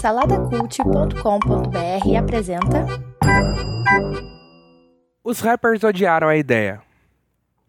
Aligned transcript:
Saladacult.com.br 0.00 2.16
apresenta. 2.18 2.84
Os 5.22 5.38
rappers 5.40 5.84
odiaram 5.84 6.28
a 6.28 6.36
ideia. 6.36 6.80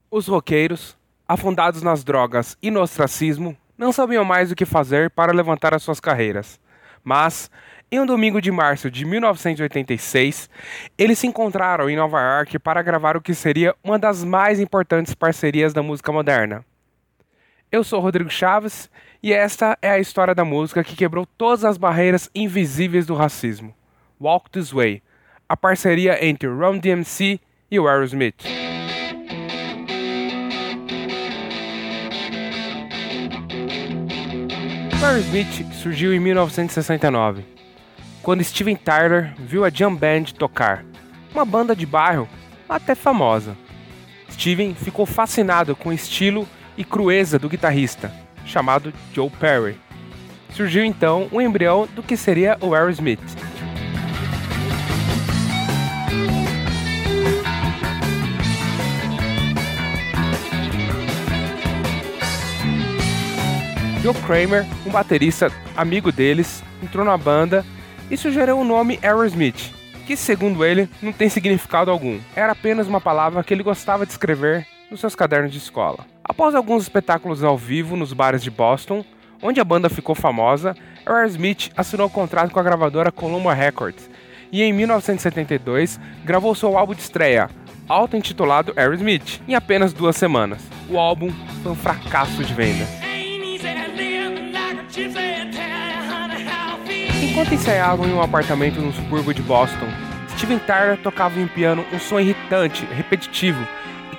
Os 0.10 0.28
roqueiros, 0.28 0.98
afundados 1.28 1.84
nas 1.84 2.04
drogas 2.04 2.58
e 2.64 2.72
no 2.72 2.82
ostracismo, 2.82 3.56
não 3.78 3.92
sabiam 3.92 4.26
mais 4.26 4.52
o 4.52 4.56
que 4.56 4.66
fazer 4.66 5.12
para 5.12 5.32
levantar 5.32 5.76
as 5.76 5.84
suas 5.84 6.00
carreiras. 6.00 6.60
Mas, 7.04 7.52
em 7.92 8.00
um 8.00 8.08
domingo 8.08 8.42
de 8.42 8.52
março 8.52 8.90
de 8.90 9.06
1986, 9.06 10.50
eles 10.98 11.20
se 11.20 11.28
encontraram 11.28 11.88
em 11.90 11.96
Nova 11.96 12.20
York 12.20 12.58
para 12.58 12.82
gravar 12.82 13.16
o 13.16 13.22
que 13.22 13.36
seria 13.36 13.76
uma 13.84 14.00
das 14.00 14.24
mais 14.24 14.60
importantes 14.60 15.14
parcerias 15.14 15.74
da 15.74 15.84
música 15.84 16.12
moderna. 16.12 16.66
Eu 17.74 17.84
sou 17.84 18.00
Rodrigo 18.00 18.30
Chaves 18.30 18.88
e 19.24 19.34
esta 19.34 19.76
é 19.82 19.90
a 19.90 19.98
história 19.98 20.36
da 20.36 20.46
música 20.46 20.84
que 20.84 20.96
quebrou 20.96 21.26
todas 21.26 21.66
as 21.66 21.76
barreiras 21.76 22.30
invisíveis 22.36 23.08
do 23.08 23.16
racismo. 23.16 23.74
Walk 24.22 24.52
This 24.52 24.70
Way, 24.72 25.02
a 25.50 25.58
parceria 25.58 26.24
entre 26.24 26.48
Run 26.48 26.78
DMC 26.78 27.40
e 27.72 27.80
o 27.80 27.88
Aerosmith. 27.88 28.46
O 35.02 35.04
Aerosmith 35.04 35.74
surgiu 35.74 36.14
em 36.14 36.20
1969 36.20 37.44
quando 38.22 38.44
Steven 38.44 38.76
Tyler 38.76 39.34
viu 39.36 39.66
a 39.66 39.72
Jam 39.72 39.96
Band 39.96 40.26
tocar, 40.38 40.86
uma 41.34 41.44
banda 41.44 41.76
de 41.76 41.88
bairro 41.88 42.30
até 42.70 42.94
famosa. 42.94 43.58
Steven 44.30 44.76
ficou 44.76 45.08
fascinado 45.08 45.76
com 45.76 45.90
o 45.90 45.94
estilo 45.94 46.48
e 46.78 46.84
crueza 46.84 47.38
do 47.38 47.50
guitarrista, 47.50 48.12
chamado 48.46 48.94
Joe 49.14 49.30
Perry. 49.30 49.78
Surgiu 50.52 50.84
então 50.86 51.28
um 51.32 51.42
embrião 51.42 51.88
do 51.96 52.04
que 52.04 52.16
seria 52.16 52.58
o 52.62 52.74
Aerosmith. 52.74 53.20
Joe 64.04 64.14
Kramer, 64.26 64.66
um 64.86 64.92
baterista 64.92 65.50
amigo 65.78 66.12
deles, 66.12 66.62
entrou 66.84 67.06
na 67.06 67.18
banda 67.18 67.66
e 68.12 68.18
sugeriu 68.18 68.60
o 68.60 68.66
nome 68.66 69.00
Aerosmith, 69.02 69.72
que, 70.06 70.18
segundo 70.18 70.66
ele, 70.66 70.90
não 71.02 71.14
tem 71.14 71.30
significado 71.30 71.90
algum. 71.90 72.20
Era 72.36 72.52
apenas 72.52 72.86
uma 72.86 73.00
palavra 73.00 73.42
que 73.44 73.54
ele 73.54 73.64
gostava 73.64 74.06
de 74.06 74.12
escrever 74.12 74.68
nos 74.94 75.02
seus 75.02 75.16
cadernos 75.16 75.52
de 75.52 75.58
escola. 75.58 76.06
Após 76.24 76.54
alguns 76.54 76.84
espetáculos 76.84 77.44
ao 77.44 77.58
vivo 77.58 77.98
nos 77.98 78.14
bares 78.14 78.44
de 78.44 78.52
Boston, 78.52 79.04
onde 79.42 79.60
a 79.60 79.64
banda 79.64 79.90
ficou 79.90 80.14
famosa, 80.14 80.76
Aerosmith 81.04 81.72
assinou 81.76 82.08
um 82.08 82.12
contrato 82.12 82.52
com 82.52 82.60
a 82.60 82.64
gravadora 82.64 83.12
Columbia 83.12 83.54
Records 83.54 84.08
e 84.52 84.62
em 84.62 84.72
1972 84.72 86.00
gravou 86.24 86.54
seu 86.54 86.78
álbum 86.78 86.94
de 86.94 87.02
estreia, 87.02 87.50
auto-intitulado 87.90 88.72
Aerosmith, 88.78 89.42
em 89.48 89.56
apenas 89.56 89.94
duas 89.94 90.16
semanas. 90.16 90.62
O 90.88 91.00
álbum 91.00 91.32
foi 91.64 91.72
um 91.72 91.76
fracasso 91.76 92.44
de 92.44 92.54
venda. 92.54 92.86
Enquanto 97.24 97.54
ensaiavam 97.56 98.08
em 98.08 98.14
um 98.14 98.22
apartamento 98.22 98.80
no 98.80 98.94
subúrbio 98.94 99.34
de 99.34 99.42
Boston, 99.42 99.88
Steven 100.38 100.60
Tyler 100.60 100.98
tocava 100.98 101.40
em 101.40 101.48
piano 101.48 101.84
um 101.92 101.98
som 102.00 102.20
irritante, 102.20 102.86
repetitivo 102.86 103.68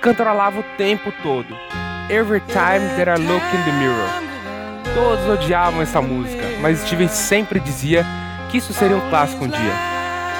cantarolava 0.04 0.60
o 0.60 0.62
tempo 0.76 1.10
todo. 1.22 1.56
Every 2.10 2.40
time 2.40 2.86
that 2.98 3.08
I 3.08 3.16
look 3.16 3.42
in 3.54 3.64
the 3.64 3.72
mirror. 3.72 4.06
Todos 4.94 5.26
odiavam 5.26 5.80
essa 5.80 6.02
música, 6.02 6.42
mas 6.60 6.78
Steven 6.80 7.08
sempre 7.08 7.58
dizia 7.58 8.04
que 8.50 8.58
isso 8.58 8.74
seria 8.74 8.98
um 8.98 9.08
clássico 9.08 9.46
um 9.46 9.48
dia. 9.48 9.72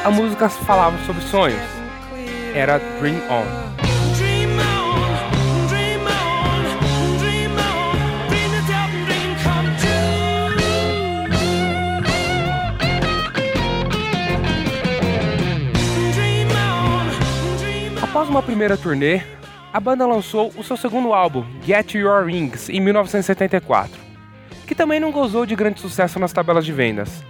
A 0.05 0.11
música 0.11 0.51
falava 0.51 0.99
sobre 1.07 1.23
sonhos. 1.23 1.59
Era 2.55 2.79
Dream 3.01 3.17
On. 3.31 3.75
Após 18.03 18.29
uma 18.29 18.43
primeira 18.43 18.77
turnê, 18.77 19.23
a 19.75 19.81
banda 19.81 20.07
lançou 20.07 20.53
o 20.57 20.63
seu 20.63 20.77
segundo 20.77 21.13
álbum, 21.13 21.45
Get 21.67 21.95
Your 21.95 22.27
Rings, 22.27 22.69
em 22.69 22.79
1974, 22.79 24.01
que 24.69 24.75
também 24.75 25.01
não 25.01 25.11
gozou 25.11 25.45
de 25.45 25.57
grande 25.57 25.81
sucesso 25.81 26.21
nas 26.21 26.33
tabelas 26.33 26.65
de 26.65 26.73
vendas. 26.73 27.25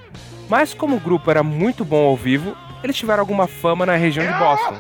Mas 0.46 0.74
como 0.74 0.96
o 0.96 1.00
grupo 1.00 1.30
era 1.30 1.42
muito 1.42 1.86
bom 1.86 2.04
ao 2.04 2.14
vivo, 2.14 2.54
eles 2.82 2.98
tiveram 2.98 3.22
alguma 3.22 3.46
fama 3.46 3.86
na 3.86 3.96
região 3.96 4.26
de 4.30 4.38
Boston. 4.38 4.78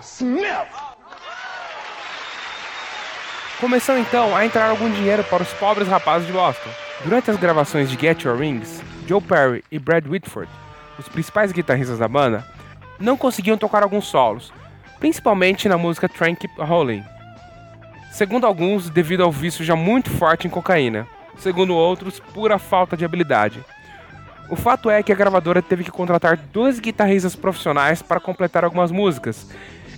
Começou 3.58 3.96
então 3.96 4.36
a 4.36 4.44
entrar 4.44 4.68
algum 4.68 4.90
dinheiro 4.90 5.24
para 5.24 5.42
os 5.42 5.52
pobres 5.54 5.88
rapazes 5.88 6.26
de 6.26 6.34
Boston. 6.34 6.68
Durante 7.02 7.30
as 7.30 7.38
gravações 7.38 7.88
de 7.88 7.98
Get 7.98 8.24
Your 8.24 8.36
Rings, 8.36 8.82
Joe 9.06 9.22
Perry 9.22 9.64
e 9.72 9.78
Brad 9.78 10.06
Whitford, 10.06 10.52
os 10.98 11.08
principais 11.08 11.50
guitarristas 11.50 11.98
da 11.98 12.08
banda, 12.08 12.46
não 13.00 13.16
conseguiam 13.16 13.56
tocar 13.56 13.82
alguns 13.82 14.04
solos, 14.04 14.52
principalmente 15.00 15.66
na 15.66 15.78
música 15.78 16.10
Train 16.10 16.34
Keep 16.34 16.60
Rolling. 16.60 17.13
Segundo 18.14 18.46
alguns, 18.46 18.88
devido 18.88 19.24
ao 19.24 19.32
vício 19.32 19.64
já 19.64 19.74
muito 19.74 20.08
forte 20.08 20.46
em 20.46 20.50
cocaína, 20.50 21.04
segundo 21.36 21.74
outros, 21.74 22.20
pura 22.20 22.60
falta 22.60 22.96
de 22.96 23.04
habilidade. 23.04 23.58
O 24.48 24.54
fato 24.54 24.88
é 24.88 25.02
que 25.02 25.10
a 25.10 25.16
gravadora 25.16 25.60
teve 25.60 25.82
que 25.82 25.90
contratar 25.90 26.36
dois 26.36 26.78
guitarristas 26.78 27.34
profissionais 27.34 28.02
para 28.02 28.20
completar 28.20 28.62
algumas 28.62 28.92
músicas. 28.92 29.50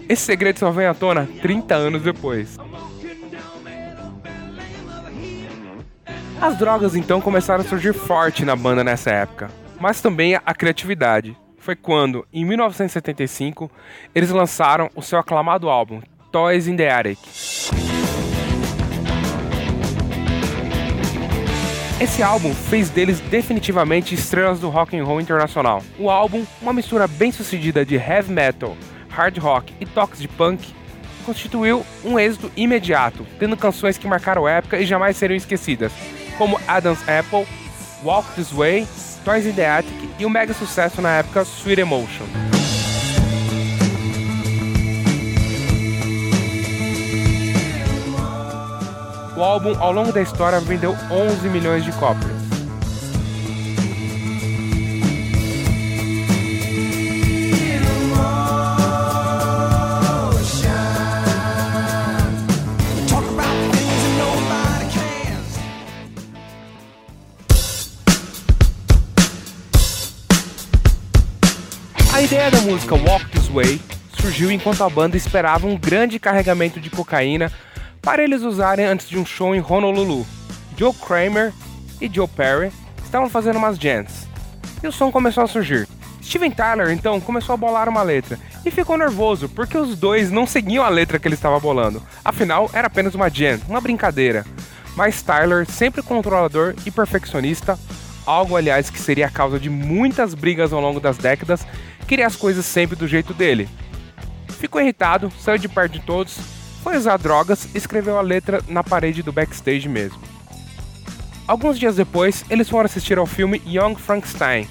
Esse 0.08 0.22
segredo 0.22 0.58
só 0.58 0.70
vem 0.70 0.86
à 0.86 0.94
tona 0.94 1.28
30 1.42 1.74
anos 1.74 2.02
depois. 2.02 2.56
As 6.40 6.56
drogas 6.56 6.96
então 6.96 7.20
começaram 7.20 7.62
a 7.62 7.68
surgir 7.68 7.92
forte 7.92 8.46
na 8.46 8.56
banda 8.56 8.82
nessa 8.82 9.10
época, 9.10 9.50
mas 9.78 10.00
também 10.00 10.36
a 10.36 10.54
criatividade 10.54 11.36
foi 11.58 11.76
quando, 11.76 12.26
em 12.32 12.46
1975, 12.46 13.70
eles 14.14 14.30
lançaram 14.30 14.88
o 14.94 15.02
seu 15.02 15.18
aclamado 15.18 15.68
álbum 15.68 16.00
Toys 16.32 16.66
in 16.66 16.76
the 16.76 16.90
Attic. 16.90 17.18
Esse 21.98 22.22
álbum 22.22 22.54
fez 22.54 22.90
deles 22.90 23.20
definitivamente 23.20 24.14
estrelas 24.14 24.60
do 24.60 24.68
rock 24.68 24.94
and 24.94 25.02
roll 25.02 25.18
internacional. 25.18 25.82
O 25.98 26.10
álbum, 26.10 26.44
uma 26.60 26.74
mistura 26.74 27.08
bem 27.08 27.32
sucedida 27.32 27.86
de 27.86 27.94
heavy 27.94 28.30
metal, 28.30 28.76
hard 29.08 29.38
rock 29.38 29.72
e 29.80 29.86
toques 29.86 30.20
de 30.20 30.28
punk, 30.28 30.74
constituiu 31.24 31.86
um 32.04 32.18
êxito 32.18 32.52
imediato, 32.54 33.26
tendo 33.38 33.56
canções 33.56 33.96
que 33.96 34.06
marcaram 34.06 34.46
época 34.46 34.78
e 34.78 34.84
jamais 34.84 35.16
seriam 35.16 35.38
esquecidas, 35.38 35.90
como 36.36 36.60
Adam's 36.68 37.00
Apple, 37.08 37.46
Walk 38.04 38.30
This 38.34 38.52
Way, 38.52 38.86
Toys 39.24 39.46
in 39.46 39.52
the 39.52 39.66
Attic 39.66 40.10
e 40.18 40.26
o 40.26 40.30
mega 40.30 40.52
sucesso 40.52 41.00
na 41.00 41.16
época 41.16 41.44
Sweet 41.44 41.80
Emotion. 41.80 42.55
O 49.36 49.42
álbum, 49.42 49.76
ao 49.78 49.92
longo 49.92 50.12
da 50.12 50.22
história, 50.22 50.58
vendeu 50.60 50.96
11 51.10 51.46
milhões 51.50 51.84
de 51.84 51.92
cópias. 51.92 52.32
A 72.10 72.22
ideia 72.22 72.50
da 72.50 72.62
música 72.62 72.94
Walk 72.94 73.26
This 73.26 73.48
Way 73.48 73.78
surgiu 74.18 74.50
enquanto 74.50 74.82
a 74.82 74.88
banda 74.88 75.18
esperava 75.18 75.66
um 75.66 75.76
grande 75.76 76.18
carregamento 76.18 76.80
de 76.80 76.88
cocaína 76.88 77.52
para 78.06 78.22
eles 78.22 78.42
usarem 78.42 78.86
antes 78.86 79.08
de 79.08 79.18
um 79.18 79.26
show 79.26 79.52
em 79.52 79.60
Honolulu. 79.60 80.24
Joe 80.76 80.94
Kramer 80.94 81.52
e 82.00 82.08
Joe 82.08 82.28
Perry 82.28 82.70
estavam 83.02 83.28
fazendo 83.28 83.56
umas 83.56 83.76
jams 83.76 84.28
e 84.80 84.86
o 84.86 84.92
som 84.92 85.10
começou 85.10 85.42
a 85.42 85.48
surgir. 85.48 85.88
Steven 86.22 86.52
Tyler 86.52 86.90
então 86.90 87.20
começou 87.20 87.52
a 87.52 87.56
bolar 87.56 87.88
uma 87.88 88.04
letra 88.04 88.38
e 88.64 88.70
ficou 88.70 88.96
nervoso 88.96 89.48
porque 89.48 89.76
os 89.76 89.96
dois 89.96 90.30
não 90.30 90.46
seguiam 90.46 90.84
a 90.84 90.88
letra 90.88 91.18
que 91.18 91.26
ele 91.26 91.34
estava 91.34 91.58
bolando. 91.58 92.00
Afinal, 92.24 92.70
era 92.72 92.86
apenas 92.86 93.12
uma 93.16 93.28
jam, 93.28 93.58
uma 93.68 93.80
brincadeira. 93.80 94.46
Mas 94.94 95.20
Tyler, 95.20 95.68
sempre 95.68 96.00
controlador 96.00 96.76
e 96.86 96.92
perfeccionista, 96.92 97.76
algo 98.24 98.54
aliás 98.54 98.88
que 98.88 99.00
seria 99.00 99.26
a 99.26 99.30
causa 99.30 99.58
de 99.58 99.68
muitas 99.68 100.32
brigas 100.32 100.72
ao 100.72 100.80
longo 100.80 101.00
das 101.00 101.18
décadas, 101.18 101.66
queria 102.06 102.28
as 102.28 102.36
coisas 102.36 102.64
sempre 102.64 102.94
do 102.94 103.08
jeito 103.08 103.34
dele. 103.34 103.68
Ficou 104.60 104.80
irritado, 104.80 105.28
saiu 105.40 105.58
de 105.58 105.68
perto 105.68 105.94
de 105.94 106.00
todos, 106.00 106.38
foi 106.86 106.96
usar 106.96 107.16
drogas 107.16 107.66
e 107.74 107.78
escreveu 107.78 108.16
a 108.16 108.20
letra 108.20 108.62
na 108.68 108.84
parede 108.84 109.20
do 109.20 109.32
backstage 109.32 109.88
mesmo. 109.88 110.20
Alguns 111.44 111.80
dias 111.80 111.96
depois, 111.96 112.44
eles 112.48 112.70
foram 112.70 112.84
assistir 112.86 113.18
ao 113.18 113.26
filme 113.26 113.60
Young 113.66 113.96
Frankenstein, 113.96 114.68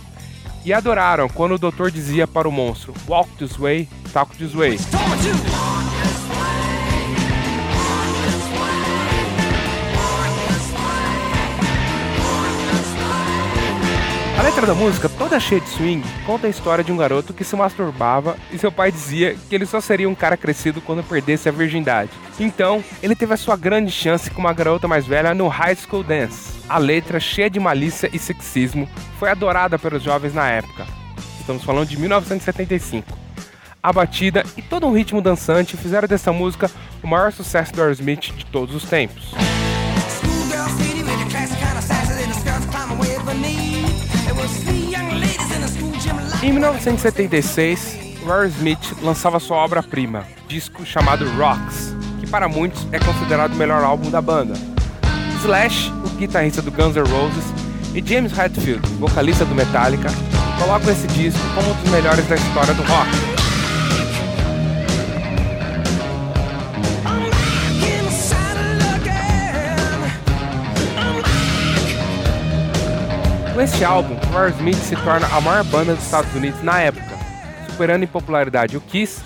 e 0.64 0.72
adoraram 0.72 1.28
quando 1.28 1.56
o 1.56 1.60
doutor 1.60 1.92
dizia 1.92 2.26
para 2.26 2.48
o 2.48 2.52
monstro: 2.54 2.94
Walk 3.06 3.30
this 3.38 3.60
way, 3.60 3.90
talk 4.14 4.34
this 4.38 4.56
way. 4.56 4.78
A 14.38 14.42
letra 14.42 14.68
da 14.68 14.76
música, 14.76 15.08
toda 15.08 15.40
cheia 15.40 15.62
de 15.62 15.70
swing, 15.70 16.04
conta 16.26 16.46
a 16.46 16.50
história 16.50 16.84
de 16.84 16.92
um 16.92 16.98
garoto 16.98 17.34
que 17.34 17.44
se 17.46 17.56
masturbava 17.56 18.36
e 18.52 18.58
seu 18.58 18.70
pai 18.70 18.92
dizia 18.92 19.34
que 19.34 19.56
ele 19.56 19.66
só 19.66 19.80
seria 19.80 20.10
um 20.10 20.14
cara 20.14 20.36
crescido 20.36 20.82
quando 20.82 21.02
perdesse 21.04 21.48
a 21.48 21.54
virgindade. 21.54 22.12
Então, 22.38 22.84
ele 23.02 23.16
teve 23.16 23.34
a 23.34 23.38
sua 23.38 23.56
grande 23.56 23.92
chance 23.92 24.30
com 24.30 24.42
uma 24.42 24.52
garota 24.52 24.90
mais 24.90 25.06
velha 25.06 25.34
no 25.34 25.48
High 25.48 25.78
School 25.78 26.04
Dance. 26.04 26.60
A 26.68 26.78
letra, 26.78 27.18
cheia 27.18 27.50
de 27.50 27.62
malícia 27.62 28.10
e 28.12 28.20
sexismo, 28.20 28.90
foi 29.18 29.30
adorada 29.30 29.80
pelos 29.80 30.04
jovens 30.04 30.34
na 30.34 30.50
época. 30.50 30.86
Estamos 31.40 31.64
falando 31.64 31.88
de 31.88 31.98
1975. 31.98 33.18
A 33.82 33.94
batida 33.94 34.44
e 34.58 34.62
todo 34.62 34.86
um 34.86 34.94
ritmo 34.94 35.22
dançante 35.22 35.78
fizeram 35.78 36.08
dessa 36.10 36.34
música 36.34 36.70
o 37.02 37.08
maior 37.08 37.32
sucesso 37.32 37.72
do 37.72 37.82
Aerosmith 37.82 38.34
de 38.36 38.46
todos 38.48 38.76
os 38.76 38.84
tempos. 38.84 39.34
Em 46.46 46.54
1976, 46.54 47.98
Rory 48.24 48.50
Smith 48.50 48.96
lançava 49.02 49.40
sua 49.40 49.58
obra-prima, 49.58 50.28
disco 50.48 50.86
chamado 50.86 51.28
Rocks, 51.32 51.96
que 52.20 52.28
para 52.28 52.48
muitos 52.48 52.88
é 52.92 53.00
considerado 53.00 53.54
o 53.54 53.56
melhor 53.56 53.84
álbum 53.84 54.12
da 54.12 54.22
banda. 54.22 54.54
Slash, 55.42 55.92
o 56.06 56.10
guitarrista 56.10 56.62
do 56.62 56.72
Guns 56.72 56.96
N' 56.96 57.02
Roses, 57.02 57.46
e 57.96 58.08
James 58.08 58.32
Hetfield, 58.38 58.88
vocalista 59.00 59.44
do 59.44 59.56
Metallica, 59.56 60.10
colocam 60.60 60.92
esse 60.92 61.08
disco 61.08 61.42
como 61.56 61.72
um 61.72 61.82
dos 61.82 61.90
melhores 61.90 62.28
da 62.28 62.36
história 62.36 62.76
do 62.76 62.84
rock. 62.84 63.35
Com 73.56 73.62
este 73.62 73.86
álbum, 73.86 74.18
Smith 74.58 74.76
se 74.76 74.98
torna 74.98 75.28
a 75.28 75.40
maior 75.40 75.64
banda 75.64 75.96
dos 75.96 76.04
Estados 76.04 76.36
Unidos 76.36 76.62
na 76.62 76.82
época, 76.82 77.18
superando 77.70 78.04
em 78.04 78.08
popularidade 78.08 78.76
o 78.76 78.82
Kiss 78.82 79.22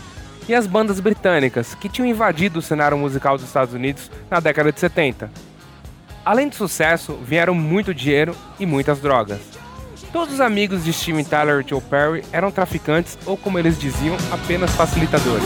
e 0.47 0.53
as 0.53 0.67
bandas 0.67 0.99
britânicas 0.99 1.73
que 1.73 1.89
tinham 1.89 2.07
invadido 2.07 2.59
o 2.59 2.61
cenário 2.61 2.95
musical 2.95 3.37
dos 3.37 3.47
Estados 3.47 3.73
Unidos 3.73 4.11
na 4.29 4.39
década 4.39 4.71
de 4.71 4.79
70. 4.79 5.31
Além 6.23 6.47
do 6.47 6.53
sucesso, 6.53 7.17
vieram 7.23 7.55
muito 7.55 7.91
dinheiro 7.91 8.35
e 8.59 8.67
muitas 8.67 8.99
drogas. 8.99 9.39
Todos 10.13 10.35
os 10.35 10.41
amigos 10.41 10.83
de 10.83 10.93
Steven 10.93 11.25
Tyler 11.25 11.65
e 11.65 11.67
Joe 11.67 11.81
Perry 11.81 12.23
eram 12.31 12.51
traficantes 12.51 13.17
ou, 13.25 13.35
como 13.35 13.57
eles 13.57 13.79
diziam, 13.79 14.15
apenas 14.31 14.69
facilitadores. 14.75 15.43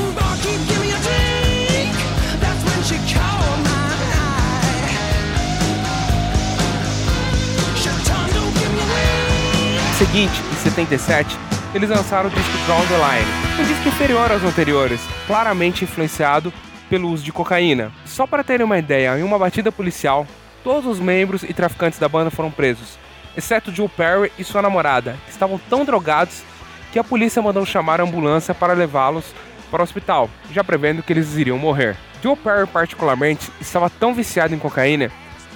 Seguinte, 10.06 10.34
em 10.52 10.56
77, 10.56 11.38
eles 11.74 11.90
lançaram 11.90 12.28
o 12.28 12.34
disco 12.34 12.58
Draw 12.66 12.86
the 12.88 12.98
Line, 12.98 13.62
um 13.62 13.64
disco 13.64 13.88
inferior 13.88 14.30
aos 14.30 14.44
anteriores, 14.44 15.00
claramente 15.26 15.86
influenciado 15.86 16.52
pelo 16.90 17.08
uso 17.08 17.24
de 17.24 17.32
cocaína. 17.32 17.90
Só 18.06 18.28
para 18.28 18.44
terem 18.44 18.66
uma 18.66 18.78
ideia, 18.78 19.18
em 19.18 19.24
uma 19.24 19.40
batida 19.40 19.72
policial, 19.72 20.28
todos 20.62 20.86
os 20.86 21.00
membros 21.00 21.44
e 21.44 21.54
traficantes 21.54 22.00
da 22.00 22.10
banda 22.10 22.30
foram 22.30 22.52
presos, 22.52 23.00
exceto 23.38 23.74
Joe 23.74 23.88
Perry 23.88 24.30
e 24.38 24.44
sua 24.44 24.62
namorada, 24.62 25.16
que 25.24 25.32
estavam 25.32 25.58
tão 25.70 25.86
drogados 25.86 26.44
que 26.92 27.00
a 27.00 27.04
polícia 27.04 27.42
mandou 27.42 27.66
chamar 27.66 28.02
a 28.02 28.04
ambulância 28.04 28.54
para 28.54 28.74
levá-los 28.74 29.34
para 29.72 29.80
o 29.80 29.84
hospital, 29.86 30.30
já 30.52 30.66
prevendo 30.66 31.02
que 31.02 31.14
eles 31.14 31.38
iriam 31.38 31.58
morrer. 31.58 31.96
Joe 32.22 32.36
Perry, 32.36 32.68
particularmente, 32.68 33.50
estava 33.62 33.90
tão 33.90 34.14
viciado 34.14 34.54
em 34.54 34.60
cocaína 34.60 35.10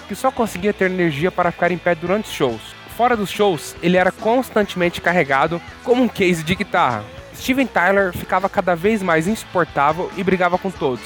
que 0.08 0.16
só 0.16 0.32
conseguia 0.32 0.72
ter 0.72 0.86
energia 0.86 1.30
para 1.30 1.52
ficar 1.52 1.70
em 1.70 1.78
pé 1.78 1.94
durante 1.94 2.30
os 2.30 2.34
shows. 2.34 2.77
Fora 2.98 3.16
dos 3.16 3.30
shows, 3.30 3.76
ele 3.84 3.96
era 3.96 4.12
constantemente 4.12 5.00
carregado 5.00 5.62
como 5.84 6.02
um 6.02 6.08
case 6.08 6.44
de 6.44 6.56
guitarra. 6.56 7.04
Steven 7.36 7.68
Tyler 7.68 8.12
ficava 8.12 8.50
cada 8.50 8.76
vez 8.76 9.04
mais 9.04 9.28
insuportável 9.28 10.12
e 10.18 10.24
brigava 10.24 10.58
com 10.58 10.72
todos, 10.72 11.04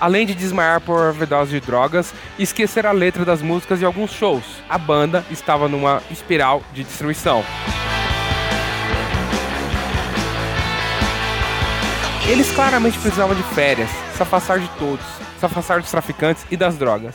além 0.00 0.26
de 0.26 0.34
desmaiar 0.34 0.80
por 0.80 0.98
overdose 0.98 1.52
de 1.52 1.60
drogas 1.64 2.12
e 2.36 2.42
esquecer 2.42 2.84
a 2.84 2.90
letra 2.90 3.24
das 3.24 3.40
músicas 3.42 3.78
de 3.78 3.84
alguns 3.84 4.10
shows. 4.10 4.42
A 4.68 4.76
banda 4.76 5.24
estava 5.30 5.68
numa 5.68 6.02
espiral 6.10 6.64
de 6.72 6.82
destruição. 6.82 7.44
Eles 12.28 12.50
claramente 12.50 12.98
precisavam 12.98 13.36
de 13.36 13.42
férias, 13.54 13.90
se 14.16 14.20
afastar 14.20 14.58
de 14.58 14.68
todos, 14.80 15.06
se 15.38 15.46
afastar 15.46 15.80
dos 15.80 15.92
traficantes 15.92 16.44
e 16.50 16.56
das 16.56 16.76
drogas. 16.76 17.14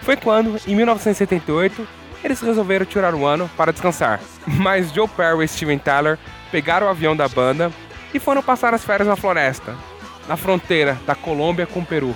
Foi 0.00 0.16
quando, 0.16 0.60
em 0.66 0.74
1978, 0.74 2.01
eles 2.22 2.40
resolveram 2.40 2.86
tirar 2.86 3.14
um 3.14 3.26
ano 3.26 3.50
para 3.56 3.72
descansar. 3.72 4.20
Mas 4.46 4.92
Joe 4.92 5.08
Perry 5.08 5.44
e 5.44 5.48
Steven 5.48 5.78
Tyler 5.78 6.18
pegaram 6.50 6.86
o 6.86 6.90
avião 6.90 7.16
da 7.16 7.28
banda 7.28 7.72
e 8.12 8.18
foram 8.18 8.42
passar 8.42 8.74
as 8.74 8.84
férias 8.84 9.08
na 9.08 9.16
floresta, 9.16 9.74
na 10.28 10.36
fronteira 10.36 10.98
da 11.06 11.14
Colômbia 11.14 11.66
com 11.66 11.80
o 11.80 11.86
Peru, 11.86 12.14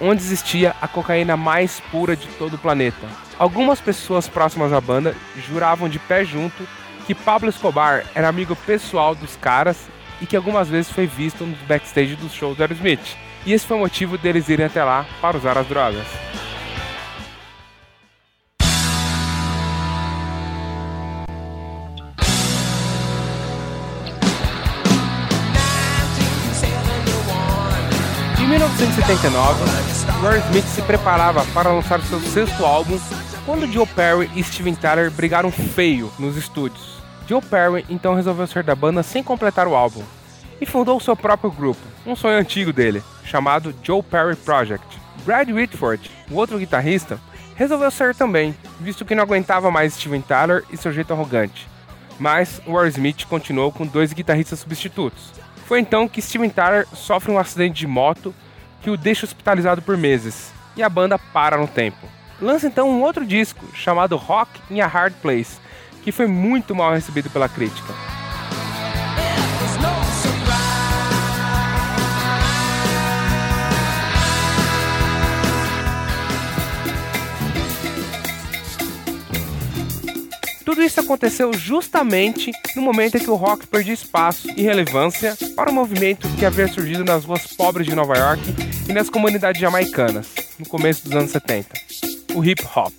onde 0.00 0.22
existia 0.22 0.74
a 0.80 0.88
cocaína 0.88 1.36
mais 1.36 1.80
pura 1.90 2.16
de 2.16 2.26
todo 2.38 2.54
o 2.54 2.58
planeta. 2.58 3.06
Algumas 3.38 3.80
pessoas 3.80 4.28
próximas 4.28 4.72
à 4.72 4.80
banda 4.80 5.14
juravam 5.36 5.88
de 5.88 5.98
pé 5.98 6.24
junto 6.24 6.66
que 7.06 7.14
Pablo 7.14 7.48
Escobar 7.48 8.04
era 8.14 8.28
amigo 8.28 8.56
pessoal 8.56 9.14
dos 9.14 9.36
caras 9.36 9.76
e 10.20 10.26
que 10.26 10.36
algumas 10.36 10.68
vezes 10.68 10.90
foi 10.90 11.06
visto 11.06 11.44
nos 11.44 11.58
backstage 11.60 12.16
dos 12.16 12.32
shows 12.32 12.56
do 12.56 12.62
Aerosmith. 12.62 13.16
E 13.44 13.52
esse 13.52 13.66
foi 13.66 13.76
o 13.76 13.80
motivo 13.80 14.18
deles 14.18 14.48
irem 14.48 14.66
até 14.66 14.82
lá 14.82 15.06
para 15.20 15.36
usar 15.36 15.56
as 15.56 15.66
drogas. 15.66 16.06
1979, 28.76 30.20
Roy 30.20 30.38
Smith 30.38 30.66
se 30.66 30.82
preparava 30.82 31.42
para 31.54 31.72
lançar 31.72 31.98
seu 32.02 32.20
sexto 32.20 32.62
álbum 32.62 33.00
quando 33.46 33.66
Joe 33.72 33.86
Perry 33.86 34.30
e 34.36 34.44
Steven 34.44 34.74
Tyler 34.74 35.10
brigaram 35.10 35.50
feio 35.50 36.12
nos 36.18 36.36
estúdios. 36.36 37.00
Joe 37.26 37.40
Perry 37.40 37.86
então 37.88 38.14
resolveu 38.14 38.46
sair 38.46 38.64
da 38.64 38.74
banda 38.74 39.02
sem 39.02 39.22
completar 39.22 39.66
o 39.66 39.74
álbum 39.74 40.02
e 40.60 40.66
fundou 40.66 41.00
seu 41.00 41.16
próprio 41.16 41.50
grupo, 41.50 41.80
um 42.04 42.14
sonho 42.14 42.38
antigo 42.38 42.70
dele, 42.70 43.02
chamado 43.24 43.74
Joe 43.82 44.02
Perry 44.02 44.36
Project. 44.36 45.00
Brad 45.24 45.48
Whitford, 45.48 46.10
o 46.30 46.34
outro 46.34 46.58
guitarrista, 46.58 47.18
resolveu 47.54 47.90
sair 47.90 48.14
também, 48.14 48.54
visto 48.78 49.06
que 49.06 49.14
não 49.14 49.22
aguentava 49.22 49.70
mais 49.70 49.94
Steven 49.94 50.20
Tyler 50.20 50.62
e 50.70 50.76
seu 50.76 50.92
jeito 50.92 51.14
arrogante. 51.14 51.66
Mas 52.20 52.60
War 52.66 52.86
Smith 52.88 53.24
continuou 53.24 53.72
com 53.72 53.86
dois 53.86 54.12
guitarristas 54.12 54.58
substitutos, 54.60 55.32
foi 55.66 55.80
então 55.80 56.06
que 56.06 56.22
Steven 56.22 56.50
Tyler 56.50 56.86
sofre 56.92 57.32
um 57.32 57.38
acidente 57.38 57.80
de 57.80 57.86
moto 57.86 58.34
que 58.86 58.90
o 58.90 58.96
deixa 58.96 59.26
hospitalizado 59.26 59.82
por 59.82 59.96
meses, 59.96 60.52
e 60.76 60.82
a 60.82 60.88
banda 60.88 61.18
para 61.18 61.56
no 61.56 61.66
tempo. 61.66 62.06
Lança 62.40 62.68
então 62.68 62.88
um 62.88 63.02
outro 63.02 63.26
disco 63.26 63.66
chamado 63.74 64.16
Rock 64.16 64.60
in 64.70 64.80
a 64.80 64.86
Hard 64.86 65.14
Place, 65.14 65.58
que 66.04 66.12
foi 66.12 66.28
muito 66.28 66.72
mal 66.72 66.92
recebido 66.92 67.28
pela 67.28 67.48
crítica. 67.48 67.92
Tudo 80.66 80.82
isso 80.82 80.98
aconteceu 80.98 81.52
justamente 81.52 82.50
no 82.74 82.82
momento 82.82 83.16
em 83.16 83.20
que 83.20 83.30
o 83.30 83.36
rock 83.36 83.68
perdia 83.68 83.94
espaço 83.94 84.48
e 84.56 84.62
relevância 84.62 85.36
para 85.54 85.70
o 85.70 85.72
movimento 85.72 86.28
que 86.30 86.44
havia 86.44 86.66
surgido 86.66 87.04
nas 87.04 87.24
ruas 87.24 87.46
pobres 87.46 87.86
de 87.86 87.94
Nova 87.94 88.18
York 88.18 88.42
e 88.88 88.92
nas 88.92 89.08
comunidades 89.08 89.60
jamaicanas, 89.60 90.26
no 90.58 90.66
começo 90.66 91.04
dos 91.04 91.12
anos 91.12 91.30
70, 91.30 91.68
o 92.34 92.44
hip 92.44 92.64
hop. 92.74 92.92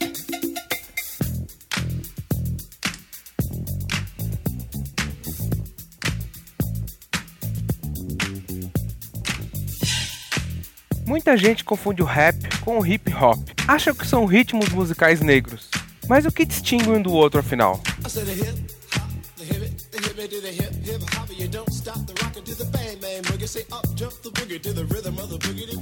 Muita 11.06 11.36
gente 11.36 11.66
confunde 11.66 12.02
o 12.02 12.06
rap 12.06 12.38
com 12.62 12.80
o 12.80 12.88
hip 12.88 13.14
hop. 13.14 13.40
Acha 13.68 13.94
que 13.94 14.08
são 14.08 14.26
ritmos 14.26 14.70
musicais 14.70 15.20
negros, 15.20 15.70
mas 16.08 16.26
o 16.26 16.32
que 16.32 16.46
distingue 16.46 16.90
um 16.90 17.02
do 17.02 17.12
outro 17.14 17.40
afinal? 17.40 17.82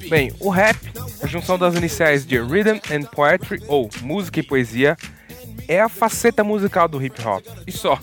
Bem, 0.10 0.34
o 0.40 0.50
rap, 0.50 0.78
a 1.22 1.28
junção 1.28 1.58
das 1.58 1.76
iniciais 1.76 2.26
de 2.26 2.40
Rhythm 2.40 2.80
and 2.92 3.04
Poetry, 3.12 3.62
ou 3.68 3.90
música 4.02 4.40
e 4.40 4.44
poesia, 4.44 4.98
é 5.68 5.82
a 5.82 5.90
faceta 5.90 6.44
musical 6.44 6.88
do 6.88 7.04
hip 7.04 7.22
hop. 7.26 7.44
E 7.66 7.72
só. 7.72 8.00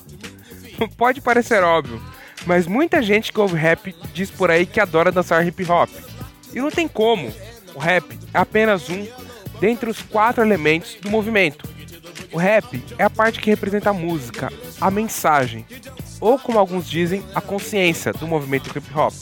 Pode 0.96 1.20
parecer 1.20 1.62
óbvio, 1.62 2.02
mas 2.46 2.66
muita 2.66 3.02
gente 3.02 3.32
que 3.32 3.38
ouve 3.38 3.56
rap 3.56 3.94
diz 4.12 4.30
por 4.30 4.50
aí 4.50 4.66
que 4.66 4.80
adora 4.80 5.12
dançar 5.12 5.46
hip 5.46 5.64
hop. 5.70 5.90
E 6.52 6.60
não 6.60 6.70
tem 6.70 6.88
como. 6.88 7.32
O 7.74 7.78
rap 7.78 8.18
é 8.34 8.38
apenas 8.38 8.88
um 8.90 9.06
dentre 9.60 9.88
os 9.88 10.02
quatro 10.02 10.42
elementos 10.42 10.96
do 11.00 11.10
movimento. 11.10 11.68
O 12.32 12.38
rap 12.38 12.82
é 12.98 13.04
a 13.04 13.10
parte 13.10 13.40
que 13.40 13.50
representa 13.50 13.90
a 13.90 13.92
música, 13.92 14.50
a 14.80 14.90
mensagem, 14.90 15.66
ou 16.20 16.38
como 16.38 16.58
alguns 16.58 16.88
dizem, 16.88 17.22
a 17.34 17.40
consciência 17.40 18.12
do 18.12 18.26
movimento 18.26 18.70
hip 18.76 18.86
hop. 18.94 19.12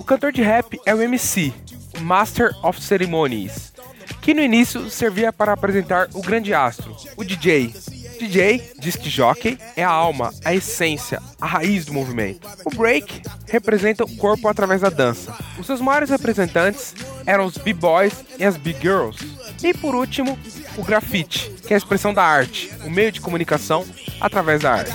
O 0.00 0.04
cantor 0.04 0.32
de 0.32 0.42
rap 0.42 0.78
é 0.84 0.94
o 0.94 1.00
MC, 1.00 1.52
Master 2.00 2.50
of 2.64 2.82
Ceremonies, 2.82 3.72
que 4.20 4.34
no 4.34 4.42
início 4.42 4.90
servia 4.90 5.32
para 5.32 5.52
apresentar 5.52 6.08
o 6.12 6.20
grande 6.20 6.52
astro, 6.52 6.96
o 7.16 7.24
DJ, 7.24 7.72
DJ, 8.18 8.58
que 9.00 9.10
jockey, 9.10 9.58
é 9.76 9.84
a 9.84 9.90
alma, 9.90 10.32
a 10.44 10.54
essência, 10.54 11.20
a 11.40 11.46
raiz 11.46 11.84
do 11.84 11.92
movimento. 11.92 12.48
O 12.64 12.70
break 12.70 13.22
representa 13.46 14.04
o 14.04 14.16
corpo 14.16 14.48
através 14.48 14.80
da 14.80 14.88
dança. 14.88 15.36
Os 15.58 15.66
seus 15.66 15.80
maiores 15.80 16.10
representantes 16.10 16.94
eram 17.26 17.44
os 17.44 17.56
b-boys 17.56 18.24
e 18.38 18.44
as 18.44 18.56
b-girls. 18.56 19.18
E 19.62 19.74
por 19.74 19.94
último, 19.94 20.38
o 20.76 20.82
grafite, 20.82 21.50
que 21.66 21.72
é 21.72 21.76
a 21.76 21.78
expressão 21.78 22.12
da 22.12 22.22
arte, 22.22 22.70
o 22.84 22.90
meio 22.90 23.12
de 23.12 23.20
comunicação 23.20 23.84
através 24.20 24.60
da 24.60 24.72
arte. 24.72 24.92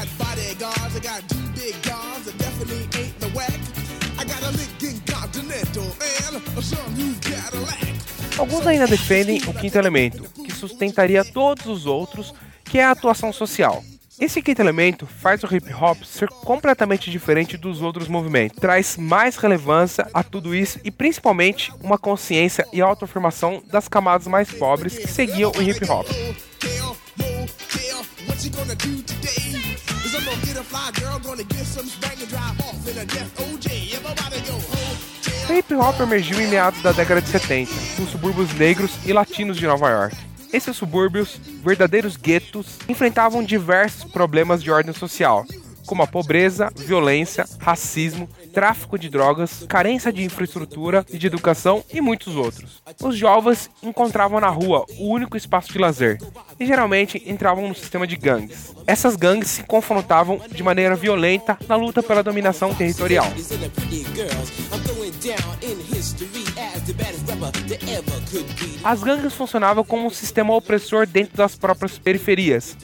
Alguns 8.38 8.68
ainda 8.68 8.88
defendem 8.88 9.42
o 9.48 9.54
quinto 9.54 9.78
elemento, 9.78 10.24
que 10.44 10.54
sustentaria 10.54 11.26
todos 11.26 11.66
os 11.66 11.86
outros 11.86 12.34
que 12.64 12.78
é 12.78 12.84
a 12.84 12.92
atuação 12.92 13.34
social. 13.34 13.84
Esse 14.20 14.42
quinto 14.42 14.62
elemento 14.62 15.08
faz 15.08 15.42
o 15.44 15.56
hip 15.56 15.74
hop 15.74 16.04
ser 16.04 16.28
completamente 16.28 17.10
diferente 17.10 17.56
dos 17.56 17.82
outros 17.82 18.10
movimentos, 18.10 18.60
traz 18.60 18.98
mais 18.98 19.38
relevância 19.38 20.06
a 20.14 20.22
tudo 20.22 20.54
isso 20.54 20.78
e 20.84 20.92
principalmente 20.92 21.72
uma 21.82 21.98
consciência 21.98 22.68
e 22.74 22.82
autoafirmação 22.82 23.64
das 23.72 23.88
camadas 23.88 24.28
mais 24.28 24.52
pobres 24.52 24.98
que 24.98 25.08
seguiam 25.08 25.54
o 25.56 25.62
hip 25.62 25.90
hop. 25.90 26.06
O 35.50 35.54
hip 35.54 35.74
hop 35.76 36.00
emergiu 36.02 36.42
em 36.42 36.48
meados 36.48 36.82
da 36.82 36.92
década 36.92 37.22
de 37.22 37.30
70, 37.30 37.72
nos 37.98 38.10
subúrbios 38.10 38.54
negros 38.54 38.92
e 39.06 39.14
latinos 39.14 39.56
de 39.56 39.66
Nova 39.66 39.90
York. 39.90 40.29
Esses 40.52 40.76
subúrbios, 40.76 41.40
verdadeiros 41.64 42.18
guetos, 42.18 42.80
enfrentavam 42.88 43.44
diversos 43.44 44.12
problemas 44.12 44.64
de 44.64 44.72
ordem 44.72 44.94
social, 44.94 45.46
como 45.90 46.04
a 46.04 46.08
pobreza, 46.08 46.72
violência, 46.76 47.48
racismo, 47.58 48.30
tráfico 48.54 48.96
de 48.96 49.10
drogas, 49.10 49.66
carência 49.68 50.14
de 50.14 50.24
infraestrutura 50.24 51.04
e 51.10 51.18
de 51.18 51.26
educação 51.26 51.84
e 51.92 52.00
muitos 52.00 52.36
outros. 52.36 52.84
Os 53.02 53.18
jovens 53.18 53.72
encontravam 53.82 54.40
na 54.40 54.50
rua 54.50 54.86
o 55.00 55.10
único 55.12 55.36
espaço 55.36 55.74
de 55.74 55.80
lazer 55.80 56.20
e 56.60 56.66
geralmente 56.68 57.24
entravam 57.26 57.68
no 57.68 57.74
sistema 57.74 58.06
de 58.06 58.16
gangues. 58.16 58.72
Essas 58.86 59.16
gangues 59.16 59.50
se 59.50 59.64
confrontavam 59.64 60.40
de 60.52 60.62
maneira 60.62 60.96
violenta 60.96 61.58
na 61.68 61.76
luta 61.76 62.04
pela 62.04 62.22
dominação 62.22 62.72
territorial. 62.76 63.26
As 68.84 69.02
gangues 69.02 69.34
funcionavam 69.34 69.84
como 69.84 70.06
um 70.06 70.12
sistema 70.12 70.56
opressor 70.56 71.08
dentro 71.08 71.36
das 71.36 71.56
próprias 71.56 71.98
periferias. 71.98 72.78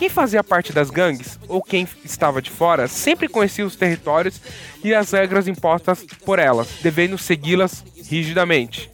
Quem 0.00 0.08
fazia 0.08 0.42
parte 0.42 0.72
das 0.72 0.88
gangues, 0.88 1.38
ou 1.46 1.62
quem 1.62 1.86
estava 2.02 2.40
de 2.40 2.48
fora, 2.50 2.88
sempre 2.88 3.28
conhecia 3.28 3.66
os 3.66 3.76
territórios 3.76 4.40
e 4.82 4.94
as 4.94 5.10
regras 5.10 5.46
impostas 5.46 6.02
por 6.24 6.38
elas, 6.38 6.68
devendo 6.80 7.18
segui-las 7.18 7.84
rigidamente. 8.08 8.90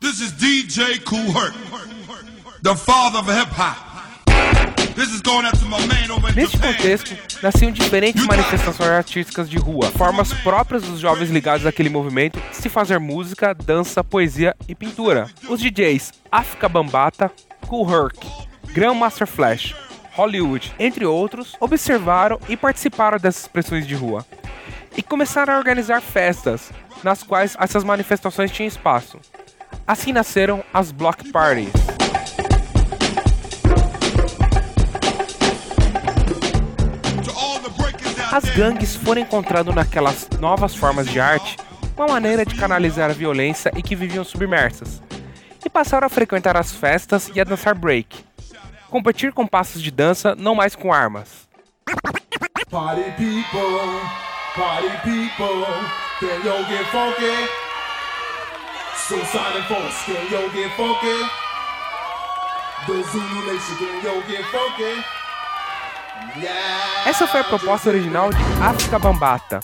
This 0.00 0.20
is 0.20 0.32
DJ 0.32 0.98
Herc, 1.30 1.54
the 2.60 2.74
father 2.74 3.20
of 3.20 3.28
hip 3.28 3.52
hop. 3.56 4.11
Neste 6.34 6.58
contexto, 6.58 7.16
nasciam 7.42 7.70
diferentes 7.70 8.24
manifestações 8.26 8.90
artísticas 8.90 9.48
de 9.48 9.56
rua, 9.56 9.90
formas 9.90 10.32
próprias 10.34 10.82
dos 10.82 11.00
jovens 11.00 11.30
ligados 11.30 11.64
àquele 11.64 11.88
movimento 11.88 12.38
de 12.50 12.56
se 12.56 12.68
fazer 12.68 12.98
música, 12.98 13.54
dança, 13.54 14.04
poesia 14.04 14.54
e 14.68 14.74
pintura. 14.74 15.30
Os 15.48 15.60
DJs 15.60 16.12
Africa 16.30 16.68
Bambata, 16.68 17.30
Cool 17.66 17.88
Herc, 17.90 18.18
Grandmaster 18.72 19.26
Flash, 19.26 19.74
Hollywood, 20.12 20.72
entre 20.78 21.06
outros, 21.06 21.56
observaram 21.58 22.38
e 22.48 22.56
participaram 22.56 23.18
dessas 23.18 23.42
expressões 23.42 23.86
de 23.86 23.94
rua. 23.94 24.26
E 24.96 25.02
começaram 25.02 25.54
a 25.54 25.58
organizar 25.58 26.02
festas, 26.02 26.70
nas 27.02 27.22
quais 27.22 27.56
essas 27.58 27.82
manifestações 27.82 28.50
tinham 28.50 28.68
espaço. 28.68 29.18
Assim 29.86 30.12
nasceram 30.12 30.62
as 30.72 30.92
Block 30.92 31.30
Parties. 31.30 32.01
As 38.32 38.44
gangues 38.44 38.96
foram 38.96 39.20
encontrando 39.20 39.74
naquelas 39.74 40.26
novas 40.40 40.74
formas 40.74 41.06
de 41.06 41.20
arte 41.20 41.58
uma 41.94 42.06
maneira 42.06 42.46
de 42.46 42.54
canalizar 42.54 43.10
a 43.10 43.12
violência 43.12 43.70
e 43.76 43.82
que 43.82 43.94
viviam 43.94 44.24
submersas, 44.24 45.02
e 45.62 45.68
passaram 45.68 46.06
a 46.06 46.08
frequentar 46.08 46.56
as 46.56 46.72
festas 46.72 47.30
e 47.34 47.40
a 47.42 47.44
dançar 47.44 47.74
break, 47.74 48.24
competir 48.88 49.34
com 49.34 49.46
passos 49.46 49.82
de 49.82 49.90
dança, 49.90 50.34
não 50.34 50.54
mais 50.54 50.74
com 50.74 50.90
armas. 50.90 51.46
Party 52.70 53.04
people, 53.18 54.00
party 54.56 54.88
people, 55.04 55.66
can 56.18 56.40
you 56.42 56.64
get 56.68 56.86
funky? 56.86 57.36
Can 59.08 60.22
you 60.30 60.50
get 60.54 60.74
funky? 60.74 61.18
The 62.86 63.02
Zulu 63.12 63.52
Nation, 63.52 63.76
can 63.76 64.02
you 64.02 64.22
get 64.26 64.44
funky? 64.46 65.21
Essa 67.04 67.26
foi 67.26 67.40
a 67.40 67.44
proposta 67.44 67.90
original 67.90 68.30
de 68.32 68.42
África 68.62 68.98
Bambata, 68.98 69.60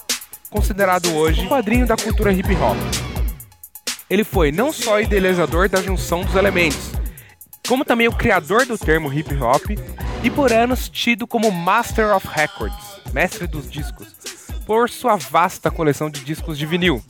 considerado 0.51 1.15
hoje 1.15 1.47
o 1.47 1.49
padrinho 1.49 1.87
da 1.87 1.97
cultura 1.97 2.31
hip 2.31 2.55
hop. 2.57 2.77
Ele 4.11 4.23
foi 4.23 4.53
não 4.53 4.71
só 4.71 5.01
idealizador 5.01 5.69
da 5.69 5.81
junção 5.81 6.23
dos 6.23 6.35
elementos, 6.35 6.93
como 7.67 7.87
também 7.87 8.07
o 8.07 8.13
criador 8.13 8.67
do 8.67 8.77
termo 8.77 9.13
hip 9.13 9.35
hop 9.37 9.65
e 10.23 10.31
por 10.31 10.53
anos 10.53 10.91
tido 10.91 11.27
como 11.27 11.51
Master 11.51 12.15
of 12.15 12.27
Records, 12.31 13.01
mestre 13.15 13.47
dos 13.47 13.71
discos, 13.71 14.09
por 14.67 14.91
sua 14.91 15.17
vasta 15.17 15.71
coleção 15.71 16.11
de 16.11 16.21
discos 16.21 16.59
de 16.59 16.67
vinil. 16.67 17.03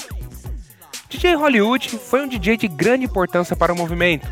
DJ 1.08 1.34
Hollywood 1.34 1.88
foi 1.98 2.22
um 2.22 2.28
DJ 2.28 2.56
de 2.56 2.68
grande 2.68 3.06
importância 3.06 3.56
para 3.56 3.72
o 3.72 3.76
movimento, 3.76 4.28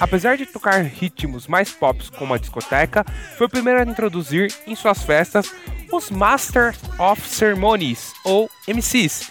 Apesar 0.00 0.36
de 0.36 0.46
tocar 0.46 0.82
ritmos 0.82 1.46
mais 1.46 1.70
pop 1.70 2.10
como 2.18 2.34
a 2.34 2.38
discoteca, 2.38 3.04
foi 3.36 3.46
o 3.46 3.50
primeiro 3.50 3.80
a 3.80 3.84
introduzir 3.84 4.52
em 4.66 4.74
suas 4.74 5.02
festas 5.02 5.50
os 5.92 6.10
Masters 6.10 6.78
of 6.98 7.20
Ceremonies, 7.28 8.12
ou 8.24 8.50
MCs, 8.66 9.30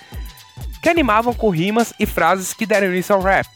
que 0.81 0.89
animavam 0.89 1.33
com 1.33 1.49
rimas 1.49 1.93
e 1.99 2.05
frases 2.05 2.53
que 2.53 2.65
deram 2.65 2.87
início 2.87 3.13
ao 3.13 3.21
rap. 3.21 3.47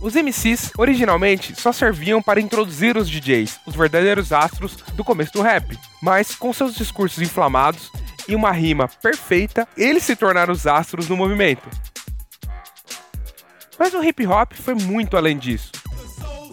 Os 0.00 0.14
MCs 0.14 0.72
originalmente 0.76 1.58
só 1.58 1.72
serviam 1.72 2.22
para 2.22 2.40
introduzir 2.40 2.96
os 2.96 3.08
DJs, 3.08 3.60
os 3.66 3.74
verdadeiros 3.74 4.32
astros 4.32 4.76
do 4.94 5.04
começo 5.04 5.32
do 5.32 5.42
rap, 5.42 5.78
mas 6.02 6.34
com 6.34 6.52
seus 6.52 6.74
discursos 6.74 7.22
inflamados 7.22 7.90
e 8.28 8.34
uma 8.34 8.52
rima 8.52 8.88
perfeita, 9.02 9.66
eles 9.76 10.02
se 10.02 10.16
tornaram 10.16 10.52
os 10.52 10.66
astros 10.66 11.06
do 11.06 11.16
movimento. 11.16 11.68
Mas 13.78 13.92
o 13.94 14.02
hip 14.02 14.26
hop 14.26 14.52
foi 14.52 14.74
muito 14.74 15.16
além 15.16 15.36
disso. 15.36 15.72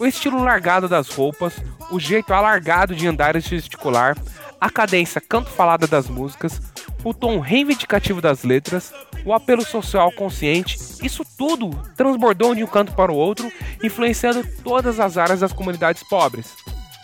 O 0.02 0.06
estilo 0.06 0.42
largado 0.42 0.88
das 0.88 1.08
roupas, 1.10 1.54
o 1.88 2.00
jeito 2.00 2.34
alargado 2.34 2.92
de 2.92 3.06
andar 3.06 3.36
e 3.36 3.40
gesticular, 3.40 4.16
a 4.60 4.68
cadência 4.68 5.20
canto 5.20 5.48
falada 5.48 5.86
das 5.86 6.08
músicas, 6.08 6.60
o 7.04 7.14
tom 7.14 7.38
reivindicativo 7.38 8.20
das 8.20 8.42
letras, 8.42 8.92
o 9.24 9.32
apelo 9.32 9.64
social 9.64 10.10
consciente, 10.10 10.76
isso 11.04 11.24
tudo 11.38 11.70
transbordou 11.96 12.52
de 12.52 12.64
um 12.64 12.66
canto 12.66 12.92
para 12.96 13.12
o 13.12 13.14
outro, 13.14 13.48
influenciando 13.80 14.44
todas 14.64 14.98
as 14.98 15.16
áreas 15.16 15.38
das 15.38 15.52
comunidades 15.52 16.02
pobres. 16.02 16.52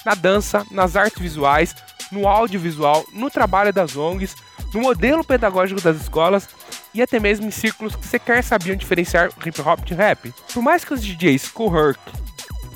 Na 0.05 0.17
dança, 0.17 0.67
nas 0.69 0.97
artes 0.97 1.23
visuais, 1.23 1.77
no 2.11 2.27
audiovisual, 2.27 3.05
no 3.13 3.31
trabalho 3.31 3.73
das 3.73 3.95
ONGs, 3.95 4.35
no 4.75 4.81
modelo 4.81 5.23
pedagógico 5.23 5.81
das 5.81 6.01
escolas 6.01 6.49
e 6.93 7.01
até 7.01 7.21
mesmo 7.21 7.47
em 7.47 7.53
círculos 7.53 7.95
que 7.95 8.05
sequer 8.05 8.43
sabiam 8.43 8.75
diferenciar 8.75 9.31
hip 9.47 9.61
hop 9.61 9.85
de 9.85 9.95
rap. 9.95 10.35
Por 10.53 10.65
mais 10.65 10.85
que 10.85 10.93
os 10.93 11.01
DJs 11.01 11.47
Cool 11.51 11.79
Herc, 11.79 12.01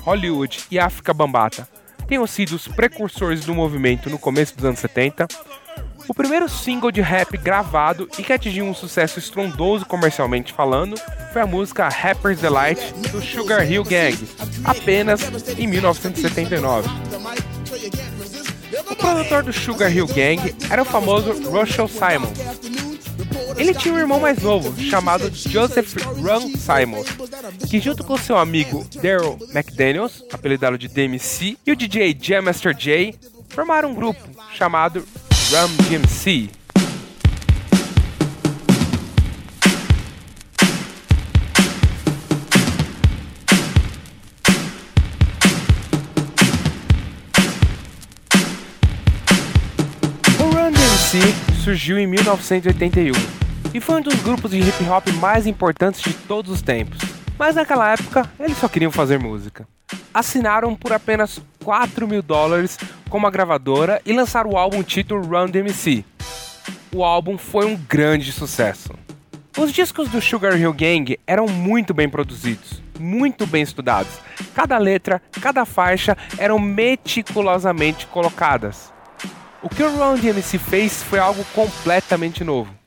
Hollywood 0.03 0.59
e 0.69 0.79
África 0.79 1.13
Bambata 1.13 1.67
tenham 2.07 2.27
sido 2.27 2.55
os 2.55 2.67
precursores 2.67 3.45
do 3.45 3.53
movimento 3.55 4.09
no 4.09 4.19
começo 4.19 4.55
dos 4.55 4.65
anos 4.65 4.79
70, 4.79 5.27
O 6.07 6.13
primeiro 6.13 6.49
single 6.49 6.91
de 6.91 7.01
rap 7.01 7.37
gravado 7.37 8.09
e 8.17 8.23
que 8.23 8.33
atingiu 8.33 8.65
um 8.65 8.73
sucesso 8.73 9.19
estrondoso 9.19 9.85
comercialmente 9.85 10.51
falando 10.51 10.95
foi 11.31 11.41
a 11.41 11.47
música 11.47 11.87
Rapper's 11.87 12.41
Delight 12.41 12.93
do 13.09 13.21
Sugar 13.21 13.69
Hill 13.69 13.85
Gang, 13.85 14.17
apenas 14.65 15.21
em 15.57 15.65
1979. 15.65 16.89
O 18.91 18.95
produtor 18.95 19.43
do 19.43 19.53
Sugar 19.53 19.95
Hill 19.95 20.07
Gang 20.07 20.53
era 20.69 20.81
o 20.81 20.85
famoso 20.85 21.31
Russell 21.49 21.87
Simons. 21.87 22.37
Ele 23.57 23.73
tinha 23.73 23.93
um 23.93 23.99
irmão 23.99 24.19
mais 24.19 24.41
novo, 24.41 24.75
chamado 24.81 25.29
Joseph 25.33 25.95
Run 26.17 26.55
Simons, 26.57 27.07
que 27.69 27.79
junto 27.79 28.03
com 28.03 28.17
seu 28.17 28.37
amigo 28.37 28.85
Daryl 29.01 29.37
McDaniels, 29.53 30.23
apelidado 30.31 30.77
de 30.77 30.87
DMC, 30.87 31.57
e 31.65 31.71
o 31.71 31.75
DJ 31.75 32.17
Jam 32.19 32.41
Master 32.41 32.75
J, 32.75 33.15
formaram 33.49 33.91
um 33.91 33.93
grupo 33.93 34.21
chamado 34.53 35.05
Run 35.51 35.75
DMC 35.87 36.49
surgiu 51.63 51.97
em 51.97 52.05
1981 52.05 53.32
e 53.73 53.79
foi 53.79 53.99
um 53.99 54.01
dos 54.01 54.21
grupos 54.21 54.51
de 54.51 54.59
hip 54.59 54.83
hop 54.83 55.07
mais 55.19 55.47
importantes 55.47 56.01
de 56.01 56.13
todos 56.13 56.51
os 56.51 56.61
tempos. 56.61 56.99
Mas 57.37 57.55
naquela 57.55 57.91
época, 57.91 58.29
eles 58.39 58.57
só 58.57 58.67
queriam 58.67 58.91
fazer 58.91 59.19
música. 59.19 59.67
Assinaram 60.13 60.75
por 60.75 60.93
apenas 60.93 61.41
4 61.63 62.07
mil 62.07 62.21
dólares 62.21 62.77
com 63.09 63.17
uma 63.17 63.31
gravadora 63.31 64.01
e 64.05 64.13
lançaram 64.13 64.51
o 64.51 64.57
álbum 64.57 64.83
título 64.83 65.25
Run 65.25 65.47
DMC. 65.47 66.05
O 66.93 67.03
álbum 67.03 67.37
foi 67.37 67.65
um 67.65 67.75
grande 67.75 68.31
sucesso. 68.31 68.93
Os 69.57 69.71
discos 69.71 70.09
do 70.09 70.21
Sugar 70.21 70.59
Hill 70.59 70.73
Gang 70.73 71.19
eram 71.25 71.47
muito 71.47 71.93
bem 71.93 72.09
produzidos, 72.09 72.81
muito 72.99 73.45
bem 73.45 73.63
estudados. 73.63 74.13
Cada 74.53 74.77
letra, 74.77 75.21
cada 75.41 75.65
faixa 75.65 76.17
eram 76.37 76.59
meticulosamente 76.59 78.05
colocadas. 78.07 78.91
O 79.61 79.69
que 79.69 79.81
o 79.81 79.91
Run 79.91 80.15
DMC 80.15 80.57
fez 80.57 81.03
foi 81.03 81.19
algo 81.19 81.43
completamente 81.53 82.43
novo. 82.43 82.82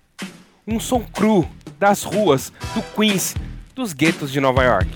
Um 0.68 0.80
som 0.80 1.00
cru 1.00 1.48
das 1.78 2.02
ruas, 2.02 2.52
do 2.74 2.82
Queens, 2.96 3.36
dos 3.72 3.92
guetos 3.92 4.32
de 4.32 4.40
Nova 4.40 4.64
York. 4.64 4.90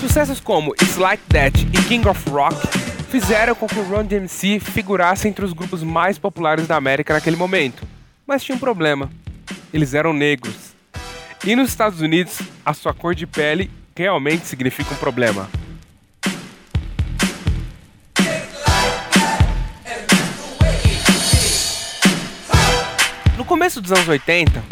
Sucessos 0.00 0.40
como 0.40 0.74
It's 0.74 0.96
Like 0.96 1.22
That 1.28 1.60
e 1.60 1.82
King 1.84 2.08
of 2.08 2.28
Rock 2.30 2.56
fizeram 3.08 3.54
com 3.54 3.68
que 3.68 3.78
o 3.78 3.84
Run 3.84 4.06
DMC 4.06 4.58
figurasse 4.58 5.28
entre 5.28 5.44
os 5.44 5.52
grupos 5.52 5.84
mais 5.84 6.18
populares 6.18 6.66
da 6.66 6.74
América 6.74 7.14
naquele 7.14 7.36
momento. 7.36 7.86
Mas 8.26 8.42
tinha 8.42 8.56
um 8.56 8.58
problema: 8.58 9.08
eles 9.72 9.94
eram 9.94 10.12
negros. 10.12 10.74
E 11.46 11.54
nos 11.54 11.68
Estados 11.68 12.00
Unidos, 12.00 12.40
a 12.66 12.74
sua 12.74 12.92
cor 12.92 13.14
de 13.14 13.24
pele 13.24 13.70
realmente 13.96 14.48
significa 14.48 14.92
um 14.92 14.96
problema. 14.96 15.48
No 23.44 23.48
começo 23.48 23.78
dos 23.78 23.92
anos 23.92 24.08
80, 24.08 24.64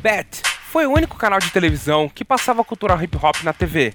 Bet 0.00 0.42
foi 0.70 0.86
o 0.86 0.90
único 0.90 1.18
canal 1.18 1.38
de 1.38 1.50
televisão 1.50 2.08
que 2.08 2.24
passava 2.24 2.64
cultural 2.64 3.00
hip 3.02 3.14
hop 3.14 3.42
na 3.44 3.52
TV. 3.52 3.92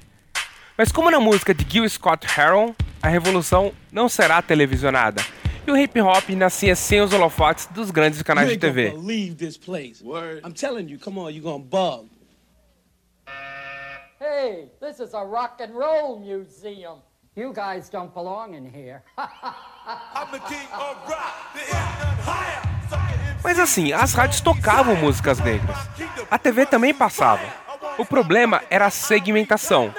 Mas 0.78 0.92
como 0.92 1.10
na 1.10 1.20
música 1.20 1.56
de 1.56 1.68
Gil 1.68 1.90
Scott 1.90 2.28
Heron, 2.40 2.76
a 3.02 3.08
revolução 3.08 3.74
não 3.92 4.08
será 4.08 4.44
televisionada. 4.44 5.24
E 5.66 5.72
o 5.72 5.76
hip 5.76 6.00
hop 6.00 6.30
nascia 6.38 6.76
sem 6.76 7.02
os 7.02 7.12
holofotes 7.14 7.66
dos 7.66 7.90
grandes 7.90 8.22
canais 8.22 8.48
de 8.48 8.58
TV. 8.58 8.94
Hey, 14.22 14.70
this 14.80 15.00
is 15.00 15.16
a 15.16 15.24
rock 15.24 15.64
and 15.64 15.74
roll 15.74 16.20
museum. 16.20 17.02
You 17.36 17.52
guys 17.52 17.90
don't 17.90 18.14
belong 18.14 18.54
in 18.54 18.70
here. 18.72 19.02
Mas 23.44 23.60
assim, 23.60 23.94
as 23.94 24.14
rádios 24.14 24.42
tocavam 24.42 24.96
músicas 24.96 25.40
negras. 25.40 25.78
A 26.32 26.38
TV 26.38 26.66
também 26.66 26.94
passava. 26.94 27.44
O 27.98 28.06
problema 28.06 28.64
era 28.70 28.88
a 28.88 28.90
segmentação. 28.90 29.94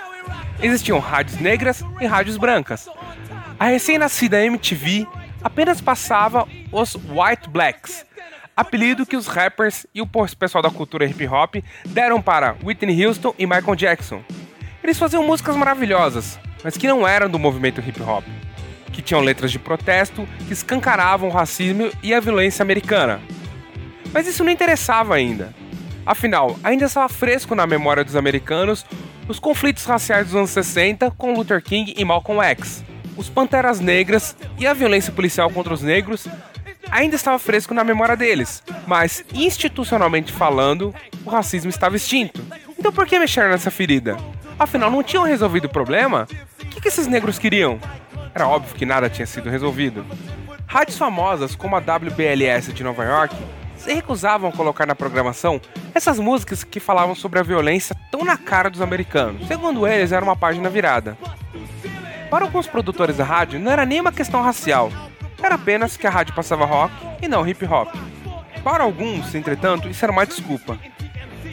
Existiam 0.60 0.98
rádios 0.98 1.38
negras 1.38 1.84
e 2.00 2.06
rádios 2.06 2.36
brancas. 2.36 2.88
A 3.58 3.66
recém-nascida 3.66 4.44
MTV 4.44 5.06
apenas 5.42 5.80
passava 5.80 6.48
os 6.72 6.94
White 6.94 7.48
Blacks, 7.48 8.04
apelido 8.56 9.06
que 9.06 9.16
os 9.16 9.26
rappers 9.26 9.86
e 9.94 10.02
o 10.02 10.06
pessoal 10.06 10.62
da 10.62 10.70
cultura 10.70 11.06
hip 11.06 11.26
hop 11.28 11.56
deram 11.86 12.20
para 12.20 12.56
Whitney 12.64 13.06
Houston 13.06 13.34
e 13.38 13.46
Michael 13.46 13.76
Jackson. 13.76 14.22
Eles 14.82 14.98
faziam 14.98 15.24
músicas 15.24 15.56
maravilhosas, 15.56 16.38
mas 16.64 16.76
que 16.76 16.88
não 16.88 17.06
eram 17.06 17.30
do 17.30 17.38
movimento 17.38 17.80
hip 17.80 18.02
hop, 18.02 18.24
que 18.92 19.02
tinham 19.02 19.20
letras 19.20 19.52
de 19.52 19.58
protesto 19.58 20.26
que 20.46 20.52
escancaravam 20.52 21.28
o 21.28 21.32
racismo 21.32 21.90
e 22.02 22.14
a 22.14 22.20
violência 22.20 22.62
americana. 22.62 23.20
Mas 24.12 24.26
isso 24.26 24.44
não 24.44 24.52
interessava 24.52 25.14
ainda. 25.14 25.54
Afinal, 26.04 26.56
ainda 26.62 26.84
estava 26.84 27.08
fresco 27.08 27.54
na 27.54 27.66
memória 27.66 28.04
dos 28.04 28.16
americanos 28.16 28.84
os 29.28 29.40
conflitos 29.40 29.84
raciais 29.84 30.26
dos 30.26 30.36
anos 30.36 30.50
60 30.50 31.10
com 31.12 31.34
Luther 31.34 31.62
King 31.62 31.94
e 31.96 32.04
Malcolm 32.04 32.40
X. 32.42 32.84
Os 33.16 33.28
Panteras 33.28 33.80
Negras 33.80 34.36
e 34.58 34.66
a 34.66 34.72
violência 34.72 35.12
policial 35.12 35.50
contra 35.50 35.74
os 35.74 35.82
negros 35.82 36.28
ainda 36.90 37.16
estava 37.16 37.38
fresco 37.38 37.74
na 37.74 37.82
memória 37.82 38.16
deles, 38.16 38.62
mas 38.86 39.24
institucionalmente 39.34 40.32
falando, 40.32 40.94
o 41.24 41.30
racismo 41.30 41.70
estava 41.70 41.96
extinto. 41.96 42.44
Então 42.78 42.92
por 42.92 43.06
que 43.06 43.18
mexer 43.18 43.48
nessa 43.48 43.70
ferida? 43.70 44.16
Afinal, 44.58 44.90
não 44.90 45.02
tinham 45.02 45.24
resolvido 45.24 45.66
o 45.66 45.68
problema? 45.68 46.26
O 46.62 46.66
que, 46.66 46.80
que 46.80 46.88
esses 46.88 47.06
negros 47.06 47.38
queriam? 47.38 47.78
Era 48.34 48.48
óbvio 48.48 48.74
que 48.74 48.86
nada 48.86 49.10
tinha 49.10 49.26
sido 49.26 49.50
resolvido. 49.50 50.04
Rádios 50.66 50.96
famosas 50.96 51.54
como 51.54 51.76
a 51.76 51.78
WBLS 51.78 52.72
de 52.72 52.82
Nova 52.82 53.04
York 53.04 53.36
se 53.76 53.92
recusavam 53.92 54.50
a 54.50 54.52
colocar 54.52 54.86
na 54.86 54.94
programação 54.94 55.60
essas 55.94 56.18
músicas 56.18 56.64
que 56.64 56.80
falavam 56.80 57.14
sobre 57.14 57.38
a 57.38 57.42
violência 57.42 57.94
tão 58.10 58.24
na 58.24 58.36
cara 58.36 58.70
dos 58.70 58.80
americanos. 58.80 59.46
Segundo 59.46 59.86
eles, 59.86 60.12
era 60.12 60.24
uma 60.24 60.36
página 60.36 60.68
virada. 60.70 61.16
Para 62.30 62.44
alguns 62.44 62.66
produtores 62.66 63.16
da 63.18 63.24
rádio, 63.24 63.60
não 63.60 63.70
era 63.70 63.86
nem 63.86 64.00
uma 64.00 64.10
questão 64.10 64.42
racial, 64.42 64.90
era 65.42 65.54
apenas 65.54 65.96
que 65.96 66.06
a 66.06 66.10
rádio 66.10 66.34
passava 66.34 66.64
rock 66.64 66.92
e 67.22 67.28
não 67.28 67.46
hip 67.46 67.64
hop. 67.66 67.94
Para 68.64 68.82
alguns, 68.82 69.34
entretanto, 69.34 69.88
isso 69.88 70.04
era 70.04 70.12
uma 70.12 70.26
desculpa. 70.26 70.76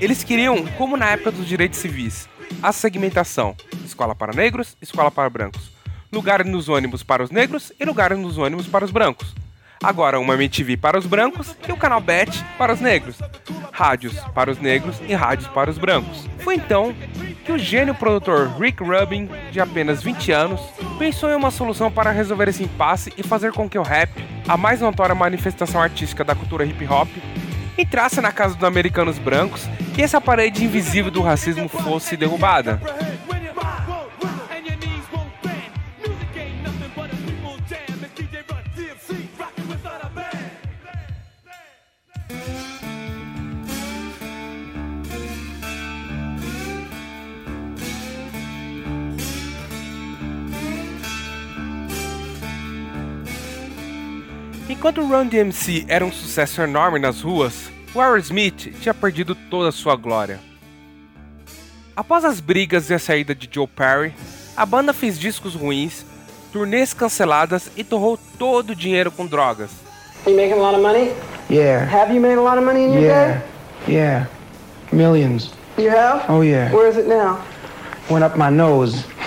Eles 0.01 0.23
queriam, 0.23 0.65
como 0.77 0.97
na 0.97 1.11
época 1.11 1.31
dos 1.31 1.45
direitos 1.45 1.79
civis, 1.79 2.27
a 2.61 2.71
segmentação: 2.71 3.55
escola 3.85 4.15
para 4.15 4.33
negros, 4.33 4.77
escola 4.81 5.11
para 5.11 5.29
brancos, 5.29 5.71
lugar 6.11 6.43
nos 6.45 6.69
ônibus 6.69 7.03
para 7.03 7.23
os 7.23 7.31
negros 7.31 7.71
e 7.79 7.85
lugar 7.85 8.15
nos 8.15 8.37
ônibus 8.37 8.67
para 8.67 8.85
os 8.85 8.91
brancos. 8.91 9.33
Agora 9.83 10.17
uma 10.17 10.35
MTV 10.35 10.77
para 10.77 10.97
os 10.97 11.05
brancos 11.05 11.55
e 11.67 11.71
o 11.71 11.75
canal 11.75 11.99
Bet 11.99 12.41
para 12.57 12.73
os 12.73 12.79
negros. 12.79 13.17
Rádios 13.71 14.17
para 14.33 14.49
os 14.49 14.57
negros 14.57 15.01
e 15.07 15.13
rádios 15.13 15.49
para 15.49 15.69
os 15.69 15.77
brancos. 15.77 16.25
Foi 16.39 16.55
então 16.55 16.95
que 17.43 17.51
o 17.51 17.57
gênio 17.57 17.93
produtor 17.93 18.49
Rick 18.57 18.81
Rubin, 18.81 19.29
de 19.51 19.59
apenas 19.59 20.01
20 20.01 20.31
anos, 20.31 20.61
pensou 20.97 21.29
em 21.29 21.35
uma 21.35 21.51
solução 21.51 21.91
para 21.91 22.11
resolver 22.11 22.47
esse 22.47 22.63
impasse 22.63 23.11
e 23.17 23.23
fazer 23.23 23.51
com 23.51 23.69
que 23.69 23.77
o 23.77 23.83
rap, 23.83 24.09
a 24.47 24.55
mais 24.55 24.79
notória 24.79 25.13
manifestação 25.13 25.81
artística 25.81 26.23
da 26.23 26.33
cultura 26.33 26.65
hip 26.65 26.87
hop, 26.87 27.09
entrasse 27.77 28.21
na 28.21 28.31
casa 28.31 28.55
dos 28.55 28.63
americanos 28.63 29.17
brancos 29.17 29.67
e 29.97 30.01
essa 30.01 30.19
parede 30.19 30.63
invisível 30.63 31.11
do 31.11 31.21
racismo 31.21 31.67
fosse 31.67 32.15
derrubada. 32.17 32.79
Enquanto 54.69 55.01
o 55.01 55.07
Run 55.07 55.27
DMC 55.27 55.85
era 55.87 56.05
um 56.05 56.11
sucesso 56.11 56.61
enorme 56.61 56.99
nas 56.99 57.21
ruas, 57.21 57.69
o 57.93 58.01
Aerosmith 58.01 58.73
tinha 58.79 58.93
perdido 58.93 59.35
toda 59.35 59.69
a 59.69 59.71
sua 59.71 59.95
glória. 59.95 60.39
Após 61.95 62.25
as 62.25 62.39
brigas 62.39 62.89
e 62.89 62.93
a 62.93 62.99
saída 62.99 63.35
de 63.35 63.47
Joe 63.51 63.67
Perry, 63.67 64.13
a 64.55 64.65
banda 64.65 64.93
fez 64.93 65.19
discos 65.19 65.53
ruins, 65.53 66.05
turnês 66.51 66.93
canceladas 66.93 67.69
e 67.75 67.83
torrou 67.83 68.17
todo 68.39 68.71
o 68.71 68.75
dinheiro 68.75 69.11
com 69.11 69.27
drogas. 69.27 69.69
You 70.25 70.35
making 70.35 70.53
a 70.53 70.61
lot 70.61 70.73
of 70.75 70.81
money? 70.81 71.11
Yeah. 71.49 71.83
Have 71.85 72.13
you 72.13 72.21
made 72.21 72.37
a 72.37 72.41
lot 72.41 72.57
of 72.57 72.63
money 72.65 72.85
in 72.85 72.93
your 72.93 73.03
Yeah. 73.03 73.41
day? 73.85 73.93
Yeah. 73.93 74.27
Millions. 74.91 75.51
You 75.77 75.89
have? 75.89 76.23
Oh, 76.29 76.41
yeah. 76.41 76.71
Where 76.71 76.87
is 76.89 76.97
it 76.97 77.07
now? 77.07 77.39
Went 78.09 78.23
up 78.23 78.37
my 78.37 78.49
nose. 78.49 79.03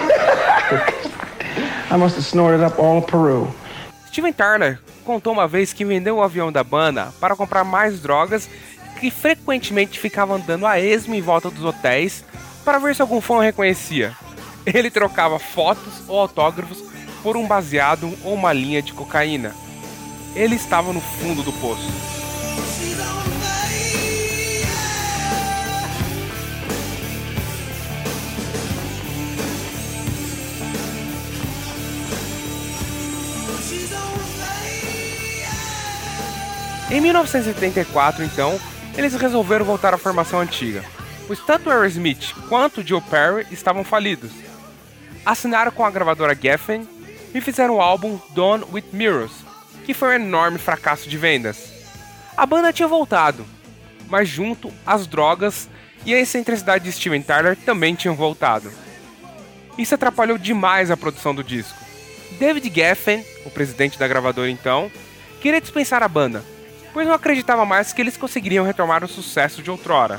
I 1.91 1.97
must 1.99 2.17
have 2.17 2.25
snorted 2.25 2.63
up 2.65 2.79
all 2.79 2.99
of 2.99 3.07
Peru. 3.07 3.47
Steven 4.11 4.33
Tyler 4.33 4.79
contou 5.07 5.33
uma 5.33 5.47
vez 5.47 5.73
que 5.73 5.85
vendeu 5.85 6.17
o 6.17 6.23
avião 6.23 6.51
da 6.51 6.65
banda 6.65 7.15
para 7.21 7.37
comprar 7.37 7.63
mais 7.63 8.01
drogas 8.01 8.51
que 9.01 9.11
frequentemente 9.11 10.01
ficava 10.01 10.35
andando 10.35 10.67
a 10.67 10.81
esmo 10.81 11.15
em 11.15 11.23
volta 11.23 11.49
dos 11.49 11.65
hotéis 11.65 12.25
para 12.65 12.79
ver 12.79 12.95
se 12.95 13.01
algum 13.01 13.21
fã 13.21 13.35
o 13.35 13.41
reconhecia. 13.41 14.13
Ele 14.67 14.91
trocava 14.91 15.39
fotos 15.39 16.03
ou 16.09 16.19
autógrafos 16.19 16.83
por 17.23 17.37
um 17.37 17.47
baseado 17.47 18.13
ou 18.25 18.35
uma 18.35 18.53
linha 18.53 18.83
de 18.83 18.93
cocaína. 18.93 19.55
Ele 20.35 20.57
estava 20.57 20.93
no 20.93 21.01
fundo 21.01 21.43
do 21.43 21.53
poço. 21.53 21.89
Em 36.89 37.01
1974, 37.01 38.23
então, 38.23 38.61
eles 38.97 39.13
resolveram 39.15 39.65
voltar 39.65 39.93
à 39.93 39.99
formação 39.99 40.39
antiga, 40.39 40.85
pois 41.27 41.41
tanto 41.41 41.69
Aerosmith 41.69 42.33
quanto 42.49 42.87
Joe 42.87 43.01
Perry 43.01 43.45
estavam 43.51 43.83
falidos. 43.83 44.31
Assinaram 45.25 45.73
com 45.73 45.85
a 45.85 45.91
gravadora 45.91 46.39
Geffen 46.41 46.89
e 47.35 47.41
fizeram 47.41 47.75
o 47.75 47.81
álbum 47.81 48.21
Dawn 48.37 48.63
with 48.73 48.85
Mirrors, 48.93 49.33
que 49.85 49.93
foi 49.93 50.11
um 50.11 50.23
enorme 50.23 50.59
fracasso 50.59 51.09
de 51.09 51.19
vendas. 51.19 51.73
A 52.37 52.47
banda 52.47 52.73
tinha 52.73 52.87
voltado, 52.87 53.45
mas 54.09 54.29
junto 54.29 54.73
as 54.87 55.09
drogas 55.09 55.69
e 56.05 56.15
a 56.15 56.21
excentricidade 56.21 56.85
de 56.85 56.93
Steven 56.93 57.21
Tyler 57.21 57.57
também 57.57 57.97
tinham 57.97 58.15
voltado. 58.15 58.73
Isso 59.77 59.93
atrapalhou 59.93 60.39
demais 60.39 60.93
a 60.93 60.97
produção 60.97 61.35
do 61.35 61.43
disco. 61.43 61.77
David 62.39 62.73
Geffen, 62.73 63.25
o 63.45 63.51
presidente 63.51 63.99
da 63.99 64.07
gravadora 64.07 64.49
então, 64.49 64.89
queria 65.41 65.61
dispensar 65.61 66.03
a 66.05 66.09
banda, 66.09 66.45
pois 66.97 67.07
não 67.07 67.15
acreditava 67.15 67.67
mais 67.67 67.93
que 67.93 68.01
eles 68.01 68.17
conseguiriam 68.17 68.65
retomar 68.65 69.05
o 69.05 69.09
sucesso 69.09 69.63
de 69.63 69.71
outrora. 69.71 70.19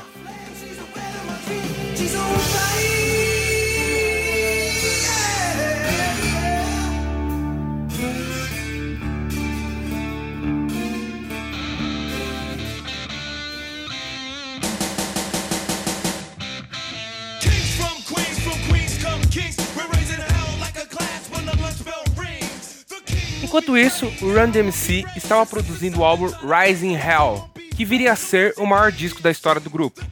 Enquanto 23.48 23.78
isso, 23.78 24.04
o 24.20 24.30
Run 24.30 24.50
DMC 24.50 25.06
estava 25.16 25.46
produzindo 25.46 26.00
o 26.00 26.04
álbum 26.04 26.26
Rising 26.26 26.94
Hell, 26.94 27.48
que 27.74 27.82
viria 27.82 28.12
a 28.12 28.16
ser 28.16 28.52
o 28.58 28.66
maior 28.66 28.92
disco 28.92 29.22
da 29.22 29.30
história 29.30 29.58
do 29.58 29.70
grupo. 29.70 30.02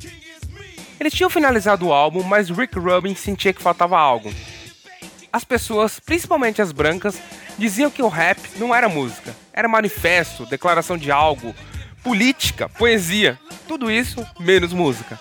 Eles 0.98 1.12
tinham 1.12 1.28
finalizado 1.28 1.86
o 1.86 1.92
álbum, 1.92 2.22
mas 2.22 2.48
Rick 2.48 2.78
Rubin 2.78 3.14
sentia 3.14 3.52
que 3.52 3.60
faltava 3.60 3.98
algo. 3.98 4.32
As 5.30 5.44
pessoas, 5.44 6.00
principalmente 6.00 6.62
as 6.62 6.72
brancas, 6.72 7.20
diziam 7.58 7.90
que 7.90 8.02
o 8.02 8.08
rap 8.08 8.40
não 8.56 8.74
era 8.74 8.88
música, 8.88 9.36
era 9.52 9.68
manifesto, 9.68 10.46
declaração 10.46 10.96
de 10.96 11.12
algo, 11.12 11.54
política, 12.02 12.70
poesia, 12.70 13.38
tudo 13.68 13.90
isso 13.90 14.26
menos 14.40 14.72
música. 14.72 15.20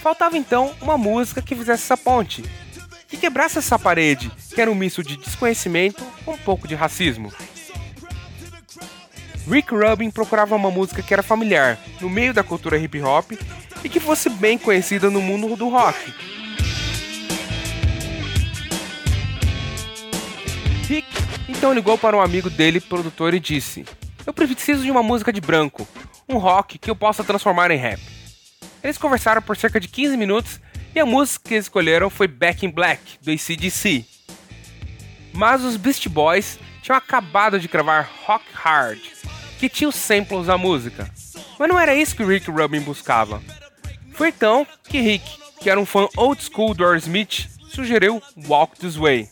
Faltava 0.00 0.38
então 0.38 0.72
uma 0.80 0.96
música 0.96 1.42
que 1.42 1.56
fizesse 1.56 1.82
essa 1.82 1.96
ponte, 1.96 2.44
que 3.14 3.20
quebrasse 3.20 3.58
essa 3.58 3.78
parede, 3.78 4.30
que 4.52 4.60
era 4.60 4.70
um 4.70 4.74
misto 4.74 5.02
de 5.02 5.16
desconhecimento 5.16 6.04
com 6.24 6.32
um 6.32 6.38
pouco 6.38 6.66
de 6.66 6.74
racismo. 6.74 7.32
Rick 9.48 9.72
Rubin 9.72 10.10
procurava 10.10 10.56
uma 10.56 10.70
música 10.70 11.00
que 11.00 11.12
era 11.12 11.22
familiar, 11.22 11.78
no 12.00 12.10
meio 12.10 12.34
da 12.34 12.42
cultura 12.42 12.76
hip 12.76 13.00
hop 13.00 13.32
e 13.84 13.88
que 13.88 14.00
fosse 14.00 14.28
bem 14.28 14.58
conhecida 14.58 15.10
no 15.10 15.22
mundo 15.22 15.54
do 15.54 15.68
rock. 15.68 16.12
Rick 20.88 21.06
então 21.48 21.72
ligou 21.72 21.96
para 21.96 22.16
um 22.16 22.20
amigo 22.20 22.50
dele, 22.50 22.80
produtor, 22.80 23.32
e 23.32 23.38
disse: 23.38 23.84
Eu 24.26 24.32
preciso 24.32 24.82
de 24.82 24.90
uma 24.90 25.02
música 25.02 25.32
de 25.32 25.40
branco, 25.40 25.86
um 26.28 26.38
rock 26.38 26.78
que 26.78 26.90
eu 26.90 26.96
possa 26.96 27.22
transformar 27.22 27.70
em 27.70 27.76
rap. 27.76 28.00
Eles 28.82 28.98
conversaram 28.98 29.40
por 29.40 29.56
cerca 29.56 29.78
de 29.78 29.86
15 29.86 30.16
minutos 30.16 30.60
e 30.94 31.00
a 31.00 31.06
música 31.06 31.48
que 31.48 31.54
escolheram 31.56 32.08
foi 32.08 32.28
Back 32.28 32.64
in 32.64 32.70
Black, 32.70 33.18
do 33.20 33.30
ACDC. 33.32 34.04
Mas 35.32 35.64
os 35.64 35.76
Beast 35.76 36.08
Boys 36.08 36.58
tinham 36.80 36.96
acabado 36.96 37.58
de 37.58 37.66
gravar 37.66 38.08
Rock 38.24 38.44
Hard, 38.52 39.00
que 39.58 39.68
tinha 39.68 39.88
os 39.88 39.96
samples 39.96 40.46
da 40.46 40.56
música. 40.56 41.10
Mas 41.58 41.68
não 41.68 41.78
era 41.78 41.94
isso 41.94 42.14
que 42.14 42.22
Rick 42.22 42.48
Rubin 42.50 42.80
buscava. 42.80 43.42
Foi 44.12 44.28
então 44.28 44.64
que 44.84 45.00
Rick, 45.00 45.24
que 45.60 45.68
era 45.68 45.80
um 45.80 45.86
fã 45.86 46.06
old 46.16 46.40
school 46.42 46.74
do 46.74 46.84
Aerosmith, 46.84 47.48
sugeriu 47.68 48.22
Walk 48.46 48.78
This 48.78 48.94
Way. 48.94 49.28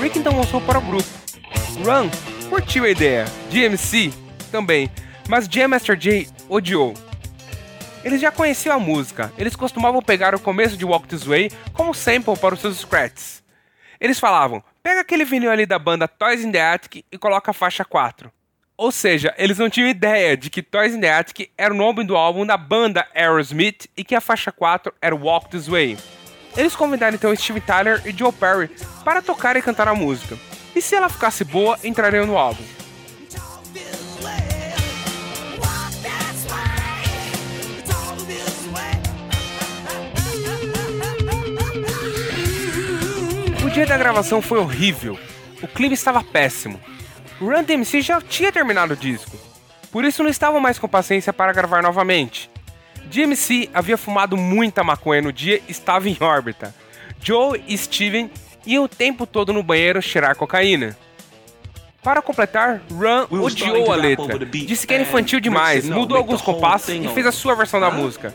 Rick 0.00 0.18
então 0.18 0.36
lançou 0.36 0.60
para 0.60 0.78
o 0.78 0.82
grupo. 0.82 1.08
Run 1.84 2.29
curtiu 2.50 2.84
a 2.84 2.90
ideia. 2.90 3.24
DMC 3.48 4.12
também, 4.50 4.90
mas 5.28 5.46
Jam 5.48 5.68
Master 5.68 5.98
Jay 5.98 6.28
odiou. 6.48 6.94
Eles 8.02 8.20
já 8.20 8.32
conheciam 8.32 8.74
a 8.74 8.80
música, 8.80 9.32
eles 9.38 9.54
costumavam 9.54 10.02
pegar 10.02 10.34
o 10.34 10.40
começo 10.40 10.76
de 10.76 10.84
Walk 10.84 11.06
This 11.06 11.24
Way 11.24 11.52
como 11.72 11.94
sample 11.94 12.36
para 12.36 12.54
os 12.54 12.60
seus 12.60 12.78
scratches. 12.78 13.40
Eles 14.00 14.18
falavam, 14.18 14.64
pega 14.82 15.02
aquele 15.02 15.24
vinil 15.24 15.50
ali 15.50 15.64
da 15.64 15.78
banda 15.78 16.08
Toys 16.08 16.42
in 16.42 16.50
the 16.50 16.60
Attic 16.60 17.04
e 17.12 17.16
coloca 17.16 17.52
a 17.52 17.54
faixa 17.54 17.84
4. 17.84 18.32
Ou 18.76 18.90
seja, 18.90 19.32
eles 19.38 19.58
não 19.58 19.70
tinham 19.70 19.88
ideia 19.88 20.36
de 20.36 20.50
que 20.50 20.62
Toys 20.62 20.94
in 20.94 21.00
the 21.00 21.12
Attic 21.12 21.50
era 21.56 21.72
o 21.72 21.76
nome 21.76 22.02
do 22.02 22.16
álbum 22.16 22.44
da 22.44 22.56
banda 22.56 23.06
Aerosmith 23.14 23.86
e 23.96 24.02
que 24.02 24.16
a 24.16 24.20
faixa 24.20 24.50
4 24.50 24.92
era 25.00 25.14
Walk 25.14 25.50
This 25.50 25.68
Way. 25.68 25.98
Eles 26.56 26.74
convidaram 26.74 27.14
então 27.14 27.36
Steve 27.36 27.60
Tyler 27.60 28.02
e 28.04 28.10
Joe 28.10 28.32
Perry 28.32 28.70
para 29.04 29.22
tocar 29.22 29.56
e 29.56 29.62
cantar 29.62 29.86
a 29.86 29.94
música. 29.94 30.36
E 30.74 30.80
se 30.80 30.94
ela 30.94 31.08
ficasse 31.08 31.44
boa, 31.44 31.78
entrariam 31.82 32.26
no 32.26 32.38
álbum. 32.38 32.62
O 43.64 43.70
dia 43.70 43.86
da 43.86 43.96
gravação 43.96 44.42
foi 44.42 44.58
horrível. 44.58 45.18
O 45.62 45.68
clima 45.68 45.94
estava 45.94 46.24
péssimo. 46.24 46.80
Run 47.40 47.62
DMC 47.62 48.00
já 48.00 48.20
tinha 48.20 48.50
terminado 48.50 48.94
o 48.94 48.96
disco. 48.96 49.36
Por 49.92 50.04
isso 50.04 50.22
não 50.22 50.30
estavam 50.30 50.60
mais 50.60 50.78
com 50.78 50.88
paciência 50.88 51.32
para 51.32 51.52
gravar 51.52 51.82
novamente. 51.82 52.50
DMC 53.06 53.70
havia 53.74 53.98
fumado 53.98 54.36
muita 54.36 54.84
maconha 54.84 55.22
no 55.22 55.32
dia 55.32 55.60
e 55.68 55.72
estava 55.72 56.08
em 56.08 56.16
órbita. 56.20 56.74
Joe 57.20 57.62
e 57.66 57.76
Steven 57.76 58.30
e 58.66 58.78
o 58.78 58.88
tempo 58.88 59.26
todo 59.26 59.52
no 59.52 59.62
banheiro 59.62 60.00
cheirar 60.00 60.36
cocaína. 60.36 60.96
Para 62.02 62.22
completar, 62.22 62.80
Run 62.90 63.26
odiou 63.42 63.92
a 63.92 63.96
letra, 63.96 64.38
disse 64.46 64.86
que 64.86 64.94
era 64.94 65.02
infantil 65.02 65.38
demais, 65.38 65.86
mudou 65.86 66.16
alguns 66.16 66.40
compassos 66.40 66.94
e 66.94 67.08
fez 67.08 67.26
a 67.26 67.32
sua 67.32 67.54
versão 67.54 67.78
da 67.78 67.90
música. 67.90 68.34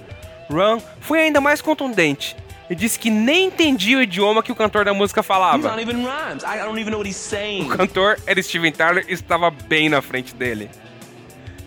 Run 0.49 0.79
foi 0.99 1.21
ainda 1.21 1.41
mais 1.41 1.61
contundente 1.61 2.35
e 2.69 2.75
disse 2.75 2.99
que 2.99 3.09
nem 3.09 3.47
entendia 3.47 3.97
o 3.97 4.01
idioma 4.01 4.43
que 4.43 4.51
o 4.51 4.55
cantor 4.55 4.85
da 4.85 4.93
música 4.93 5.23
falava. 5.23 5.75
O 7.63 7.77
cantor 7.77 8.19
era 8.27 8.41
Steven 8.41 8.71
Tyler 8.71 9.05
e 9.07 9.13
estava 9.13 9.49
bem 9.49 9.89
na 9.89 10.01
frente 10.01 10.35
dele. 10.35 10.69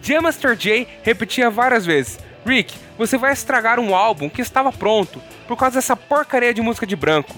Jam 0.00 0.22
Master 0.22 0.56
Jay 0.58 0.86
repetia 1.02 1.50
várias 1.50 1.84
vezes: 1.84 2.18
Rick, 2.46 2.74
você 2.96 3.18
vai 3.18 3.32
estragar 3.32 3.80
um 3.80 3.94
álbum 3.94 4.28
que 4.28 4.40
estava 4.40 4.72
pronto 4.72 5.20
por 5.46 5.56
causa 5.56 5.76
dessa 5.76 5.96
porcaria 5.96 6.54
de 6.54 6.62
música 6.62 6.86
de 6.86 6.96
branco. 6.96 7.34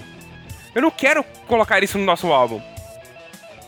Eu 0.73 0.81
não 0.81 0.91
quero 0.91 1.23
colocar 1.47 1.83
isso 1.83 1.97
no 1.97 2.05
nosso 2.05 2.31
álbum. 2.31 2.61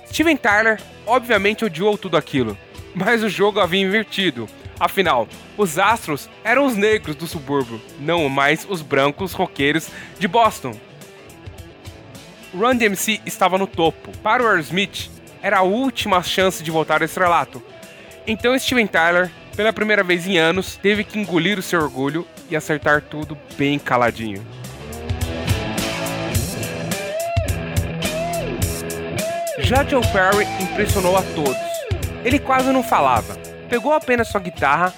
Steven 0.08 0.38
Tyler 0.38 0.80
obviamente 1.06 1.66
odiou 1.66 1.98
tudo 1.98 2.18
aquilo, 2.18 2.58
mas 2.96 3.24
o 3.24 3.30
jogo 3.30 3.60
havia 3.60 3.82
invertido. 3.82 4.48
Afinal, 4.80 5.28
os 5.58 5.78
astros 5.78 6.30
eram 6.44 6.66
os 6.66 6.76
negros 6.76 7.16
do 7.16 7.28
subúrbio, 7.28 7.82
não 8.00 8.28
mais 8.30 8.66
os 8.70 8.82
brancos 8.82 9.34
roqueiros 9.34 9.90
de 10.20 10.28
Boston. 10.28 10.74
Run 12.54 12.76
DMC 12.76 13.22
estava 13.26 13.58
no 13.58 13.66
topo. 13.66 14.16
Para 14.20 14.44
o 14.44 14.48
Aerosmith, 14.48 15.10
era 15.42 15.60
a 15.60 15.64
última 15.64 16.22
chance 16.22 16.64
de 16.64 16.72
voltar 16.72 17.02
ao 17.02 17.06
estrelato. 17.06 17.62
Então 18.26 18.58
Steven 18.58 18.88
Tyler, 18.88 19.32
pela 19.56 19.74
primeira 19.74 20.04
vez 20.04 20.28
em 20.28 20.38
anos, 20.38 20.76
teve 20.78 21.04
que 21.04 21.20
engolir 21.20 21.58
o 21.58 21.64
seu 21.64 21.82
orgulho 21.82 22.28
e 22.50 22.56
acertar 22.56 23.02
tudo 23.02 23.38
bem 23.58 23.78
caladinho. 23.80 24.46
Joe 29.60 30.02
Perry 30.12 30.48
impressionou 30.60 31.16
a 31.16 31.22
todos. 31.22 31.56
Ele 32.26 32.40
quase 32.40 32.72
não 32.72 32.82
falava, 32.82 33.36
pegou 33.70 33.94
apenas 33.94 34.28
sua 34.30 34.42
guitarra, 34.42 34.92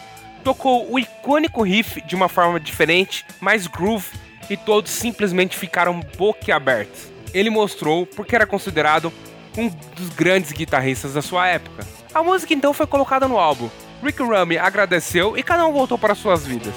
tocou 0.43 0.89
o 0.89 0.97
icônico 0.97 1.61
riff 1.61 1.99
de 2.01 2.15
uma 2.15 2.29
forma 2.29 2.57
diferente, 2.59 3.25
mais 3.41 3.67
groove, 3.67 4.07
e 4.49 4.55
todos 4.55 4.91
simplesmente 4.91 5.57
ficaram 5.57 5.99
boquiabertos. 6.17 7.11
Ele 7.33 7.49
mostrou 7.49 8.05
porque 8.05 8.35
era 8.35 8.45
considerado 8.45 9.11
um 9.57 9.67
dos 9.67 10.09
grandes 10.09 10.51
guitarristas 10.51 11.13
da 11.13 11.21
sua 11.21 11.47
época. 11.47 11.85
A 12.13 12.23
música 12.23 12.53
então 12.53 12.73
foi 12.73 12.87
colocada 12.87 13.27
no 13.27 13.37
álbum. 13.37 13.69
Rick 14.01 14.21
Rumi 14.21 14.57
agradeceu 14.57 15.37
e 15.37 15.43
cada 15.43 15.65
um 15.65 15.73
voltou 15.73 15.97
para 15.97 16.15
suas 16.15 16.45
vidas. 16.45 16.73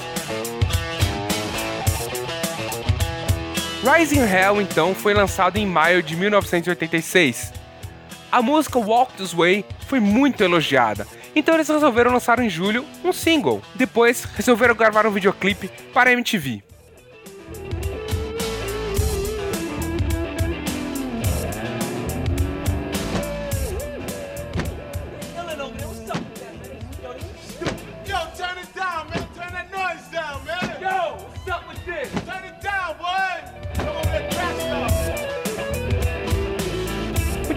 Rising 3.83 4.19
Hell 4.19 4.61
então 4.61 4.93
foi 4.93 5.13
lançado 5.13 5.57
em 5.57 5.65
maio 5.65 6.03
de 6.03 6.15
1986. 6.17 7.58
A 8.31 8.43
música 8.43 8.77
Walk 8.77 9.13
This 9.13 9.33
Way 9.33 9.65
foi 9.87 9.99
muito 9.99 10.43
elogiada, 10.43 11.07
então 11.35 11.55
eles 11.55 11.67
resolveram 11.67 12.11
lançar 12.11 12.39
em 12.39 12.47
julho 12.49 12.85
um 13.03 13.11
single. 13.11 13.59
Depois 13.73 14.23
resolveram 14.35 14.75
gravar 14.75 15.07
um 15.07 15.11
videoclipe 15.11 15.67
para 15.91 16.11
a 16.11 16.13
MTV. 16.13 16.61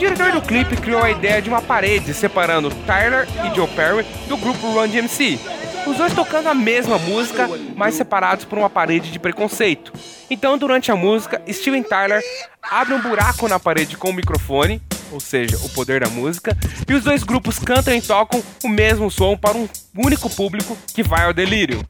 Diretor 0.03 0.33
do 0.33 0.43
clipe 0.43 0.77
criou 0.77 1.01
a 1.01 1.13
ideia 1.13 1.41
de 1.41 1.49
uma 1.49 1.63
parede 1.63 2.13
separando 2.13 2.75
Tyler 2.85 3.25
e 3.47 3.55
Joe 3.55 3.69
Perry 3.69 4.05
do 4.27 4.37
grupo 4.37 4.73
Run 4.73 4.89
DMC. 4.89 5.39
Os 5.87 5.97
dois 5.97 6.13
tocando 6.13 6.49
a 6.49 6.55
mesma 6.55 6.99
música, 6.99 7.49
mas 7.77 7.95
separados 7.95 8.45
por 8.45 8.59
uma 8.59 8.69
parede 8.69 9.13
de 9.13 9.21
preconceito. 9.21 9.93
Então, 10.29 10.59
durante 10.59 10.91
a 10.91 10.97
música, 10.97 11.41
Steven 11.49 11.85
Tyler 11.85 12.21
abre 12.69 12.95
um 12.95 13.01
buraco 13.01 13.47
na 13.47 13.61
parede 13.61 13.97
com 13.97 14.11
o 14.11 14.13
microfone, 14.13 14.83
ou 15.13 15.21
seja, 15.21 15.57
o 15.59 15.69
poder 15.69 16.01
da 16.01 16.11
música, 16.11 16.57
e 16.89 16.95
os 16.95 17.05
dois 17.05 17.23
grupos 17.23 17.61
cantam 17.61 17.95
e 17.95 18.03
tocam 18.03 18.43
o 18.65 18.69
mesmo 18.69 19.09
som 19.09 19.37
para 19.37 19.57
um 19.57 19.69
único 19.97 20.29
público 20.29 20.77
que 20.93 21.05
vai 21.05 21.27
ao 21.27 21.33
delírio. 21.33 21.81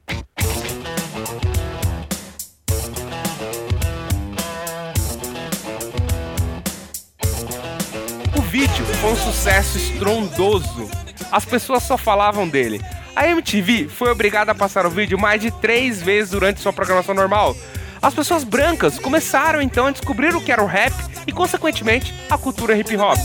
Foi 9.00 9.12
um 9.12 9.16
sucesso 9.16 9.78
estrondoso. 9.78 10.88
As 11.30 11.44
pessoas 11.44 11.82
só 11.82 11.96
falavam 11.96 12.48
dele. 12.48 12.80
A 13.14 13.26
MTV 13.28 13.88
foi 13.88 14.10
obrigada 14.10 14.52
a 14.52 14.54
passar 14.54 14.86
o 14.86 14.90
vídeo 14.90 15.18
mais 15.18 15.40
de 15.40 15.50
três 15.50 16.00
vezes 16.00 16.30
durante 16.30 16.60
sua 16.60 16.72
programação 16.72 17.14
normal. 17.14 17.56
As 18.00 18.14
pessoas 18.14 18.42
brancas 18.42 18.98
começaram 18.98 19.62
então 19.62 19.86
a 19.86 19.90
descobrir 19.90 20.34
o 20.34 20.40
que 20.40 20.50
era 20.50 20.62
o 20.62 20.66
rap 20.66 20.92
e, 21.26 21.32
consequentemente, 21.32 22.12
a 22.28 22.36
cultura 22.36 22.76
hip 22.76 22.96
hop. 22.96 23.18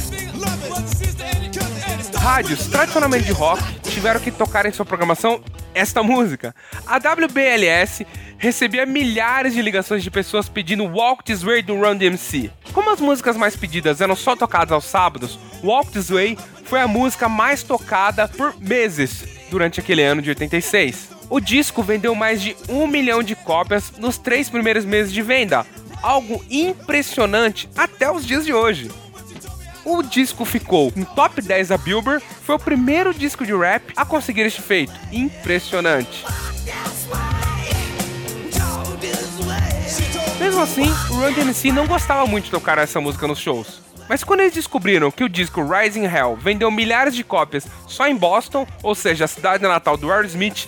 Rádios 2.27 2.67
tradicionalmente 2.67 3.23
de 3.23 3.31
rock 3.31 3.63
tiveram 3.83 4.19
que 4.19 4.31
tocar 4.31 4.65
em 4.65 4.71
sua 4.73 4.85
programação 4.85 5.41
esta 5.73 6.03
música. 6.03 6.53
A 6.85 6.97
WBLS 6.97 8.05
recebia 8.37 8.85
milhares 8.85 9.53
de 9.53 9.61
ligações 9.61 10.03
de 10.03 10.11
pessoas 10.11 10.49
pedindo 10.49 10.83
Walk 10.83 11.23
This 11.23 11.41
Way 11.41 11.61
do 11.61 11.75
Run 11.75 11.95
DMC. 11.95 12.51
Como 12.73 12.91
as 12.91 12.99
músicas 12.99 13.37
mais 13.37 13.55
pedidas 13.55 14.01
eram 14.01 14.13
só 14.13 14.35
tocadas 14.35 14.73
aos 14.73 14.83
sábados, 14.83 15.39
Walk 15.63 15.89
This 15.89 16.09
Way 16.09 16.37
foi 16.65 16.81
a 16.81 16.87
música 16.87 17.29
mais 17.29 17.63
tocada 17.63 18.27
por 18.27 18.59
meses 18.59 19.23
durante 19.49 19.79
aquele 19.79 20.03
ano 20.03 20.21
de 20.21 20.27
86. 20.27 21.11
O 21.29 21.39
disco 21.39 21.81
vendeu 21.81 22.13
mais 22.13 22.41
de 22.41 22.57
um 22.67 22.87
milhão 22.87 23.23
de 23.23 23.35
cópias 23.35 23.93
nos 23.97 24.17
três 24.17 24.49
primeiros 24.49 24.83
meses 24.83 25.13
de 25.13 25.21
venda, 25.21 25.65
algo 26.03 26.43
impressionante 26.49 27.69
até 27.73 28.11
os 28.11 28.27
dias 28.27 28.45
de 28.45 28.53
hoje. 28.53 28.91
O 29.89 30.03
disco 30.03 30.43
ficou 30.43 30.91
no 30.97 31.05
top 31.05 31.41
10 31.41 31.69
da 31.69 31.77
Billboard, 31.77 32.21
foi 32.43 32.55
o 32.55 32.59
primeiro 32.59 33.13
disco 33.13 33.45
de 33.45 33.55
rap 33.55 33.93
a 33.95 34.03
conseguir 34.03 34.41
este 34.41 34.61
feito. 34.61 34.91
Impressionante. 35.13 36.25
Mesmo 40.37 40.61
assim, 40.61 40.89
o 41.09 41.13
Run 41.13 41.31
DMC 41.31 41.71
não 41.71 41.87
gostava 41.87 42.27
muito 42.27 42.43
de 42.43 42.51
tocar 42.51 42.77
essa 42.77 42.99
música 42.99 43.25
nos 43.29 43.39
shows. 43.39 43.81
Mas 44.09 44.25
quando 44.25 44.41
eles 44.41 44.53
descobriram 44.53 45.09
que 45.09 45.23
o 45.23 45.29
disco 45.29 45.63
Rising 45.63 46.03
Hell 46.03 46.35
vendeu 46.35 46.69
milhares 46.69 47.15
de 47.15 47.23
cópias 47.23 47.65
só 47.87 48.09
em 48.09 48.15
Boston, 48.17 48.67
ou 48.83 48.93
seja, 48.93 49.23
a 49.23 49.29
cidade 49.29 49.63
natal 49.63 49.95
do 49.95 50.11
Aerosmith, 50.11 50.67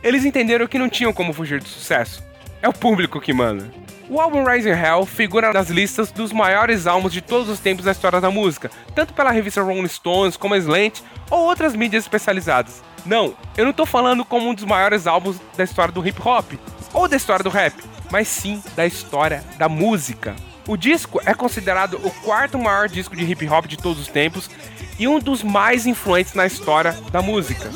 eles 0.00 0.24
entenderam 0.24 0.68
que 0.68 0.78
não 0.78 0.88
tinham 0.88 1.12
como 1.12 1.32
fugir 1.32 1.60
do 1.60 1.68
sucesso. 1.68 2.29
É 2.62 2.68
o 2.68 2.72
público 2.72 3.20
que 3.20 3.32
manda. 3.32 3.70
O 4.08 4.20
álbum 4.20 4.44
Rising 4.44 4.70
Hell 4.70 5.06
figura 5.06 5.52
nas 5.52 5.70
listas 5.70 6.10
dos 6.10 6.32
maiores 6.32 6.86
álbuns 6.86 7.12
de 7.12 7.20
todos 7.20 7.48
os 7.48 7.60
tempos 7.60 7.84
da 7.84 7.92
história 7.92 8.20
da 8.20 8.30
música, 8.30 8.70
tanto 8.94 9.14
pela 9.14 9.30
revista 9.30 9.62
Rolling 9.62 9.88
Stones 9.88 10.36
como 10.36 10.54
a 10.54 10.58
Slant 10.58 11.00
ou 11.30 11.44
outras 11.44 11.74
mídias 11.74 12.04
especializadas. 12.04 12.82
Não, 13.06 13.34
eu 13.56 13.64
não 13.64 13.72
tô 13.72 13.86
falando 13.86 14.24
como 14.24 14.48
um 14.48 14.54
dos 14.54 14.64
maiores 14.64 15.06
álbuns 15.06 15.40
da 15.56 15.64
história 15.64 15.92
do 15.92 16.06
hip 16.06 16.20
hop 16.22 16.52
ou 16.92 17.08
da 17.08 17.16
história 17.16 17.42
do 17.42 17.48
rap, 17.48 17.74
mas 18.10 18.28
sim 18.28 18.62
da 18.76 18.84
história 18.84 19.42
da 19.56 19.68
música. 19.68 20.34
O 20.68 20.76
disco 20.76 21.20
é 21.24 21.32
considerado 21.32 21.94
o 22.04 22.10
quarto 22.10 22.58
maior 22.58 22.88
disco 22.88 23.16
de 23.16 23.24
hip 23.24 23.48
hop 23.48 23.66
de 23.66 23.78
todos 23.78 24.02
os 24.02 24.08
tempos 24.08 24.50
e 24.98 25.08
um 25.08 25.18
dos 25.18 25.42
mais 25.42 25.86
influentes 25.86 26.34
na 26.34 26.46
história 26.46 26.92
da 27.10 27.22
música. 27.22 27.70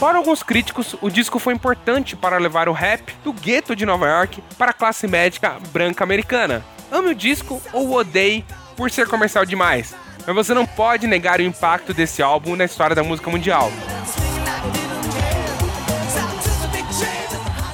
Para 0.00 0.16
alguns 0.16 0.42
críticos, 0.42 0.96
o 1.02 1.10
disco 1.10 1.38
foi 1.38 1.52
importante 1.52 2.16
para 2.16 2.38
levar 2.38 2.70
o 2.70 2.72
rap 2.72 3.14
do 3.22 3.34
gueto 3.34 3.76
de 3.76 3.84
Nova 3.84 4.08
York 4.08 4.42
para 4.56 4.70
a 4.70 4.74
classe 4.74 5.06
médica 5.06 5.58
branca 5.74 6.02
americana. 6.02 6.64
Ame 6.90 7.10
o 7.10 7.14
disco 7.14 7.60
ou 7.70 7.92
odeie 7.92 8.42
por 8.74 8.90
ser 8.90 9.06
comercial 9.06 9.44
demais, 9.44 9.94
mas 10.26 10.34
você 10.34 10.54
não 10.54 10.64
pode 10.64 11.06
negar 11.06 11.38
o 11.38 11.42
impacto 11.42 11.92
desse 11.92 12.22
álbum 12.22 12.56
na 12.56 12.64
história 12.64 12.96
da 12.96 13.04
música 13.04 13.30
mundial. 13.30 13.70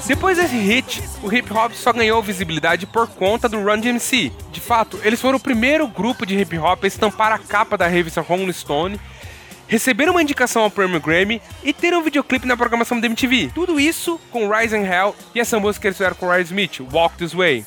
Depois 0.05 0.37
desse 0.37 0.57
hit, 0.57 1.03
o 1.23 1.33
hip 1.33 1.53
hop 1.53 1.73
só 1.75 1.93
ganhou 1.93 2.21
visibilidade 2.23 2.87
por 2.87 3.07
conta 3.07 3.49
do 3.49 3.63
Run 3.63 3.79
DMC. 3.79 4.33
De 4.51 4.61
fato, 4.61 4.99
eles 5.05 5.21
foram 5.21 5.37
o 5.37 5.41
primeiro 5.41 5.87
grupo 5.87 6.27
de 6.27 6.37
hip 6.37 6.59
hop 6.59 6.83
a 6.83 6.87
estampar 6.89 7.33
a 7.33 7.39
capa 7.39 7.79
da 7.79 7.87
revista 7.87 8.21
Rolling 8.21 8.53
Stone 8.53 9.01
receberam 9.69 10.13
uma 10.13 10.23
indicação 10.23 10.63
ao 10.63 10.71
Prêmio 10.71 11.01
Grammy 11.01 11.41
e 11.63 11.73
ter 11.73 11.95
um 11.95 12.03
videoclipe 12.03 12.47
na 12.47 12.57
programação 12.57 13.01
da 13.01 13.07
MTV. 13.07 13.51
Tudo 13.55 13.79
isso 13.81 14.21
com 14.31 14.49
Rise 14.49 14.77
and 14.77 14.83
Hell 14.83 15.15
e 15.35 15.41
essa 15.41 15.59
música 15.59 15.83
que 15.83 15.89
eles 15.89 15.97
fizeram 15.97 16.17
com 16.17 16.29
Ryan 16.29 16.43
Smith, 16.43 16.81
Walk 16.93 17.17
This 17.17 17.33
Way. 17.33 17.67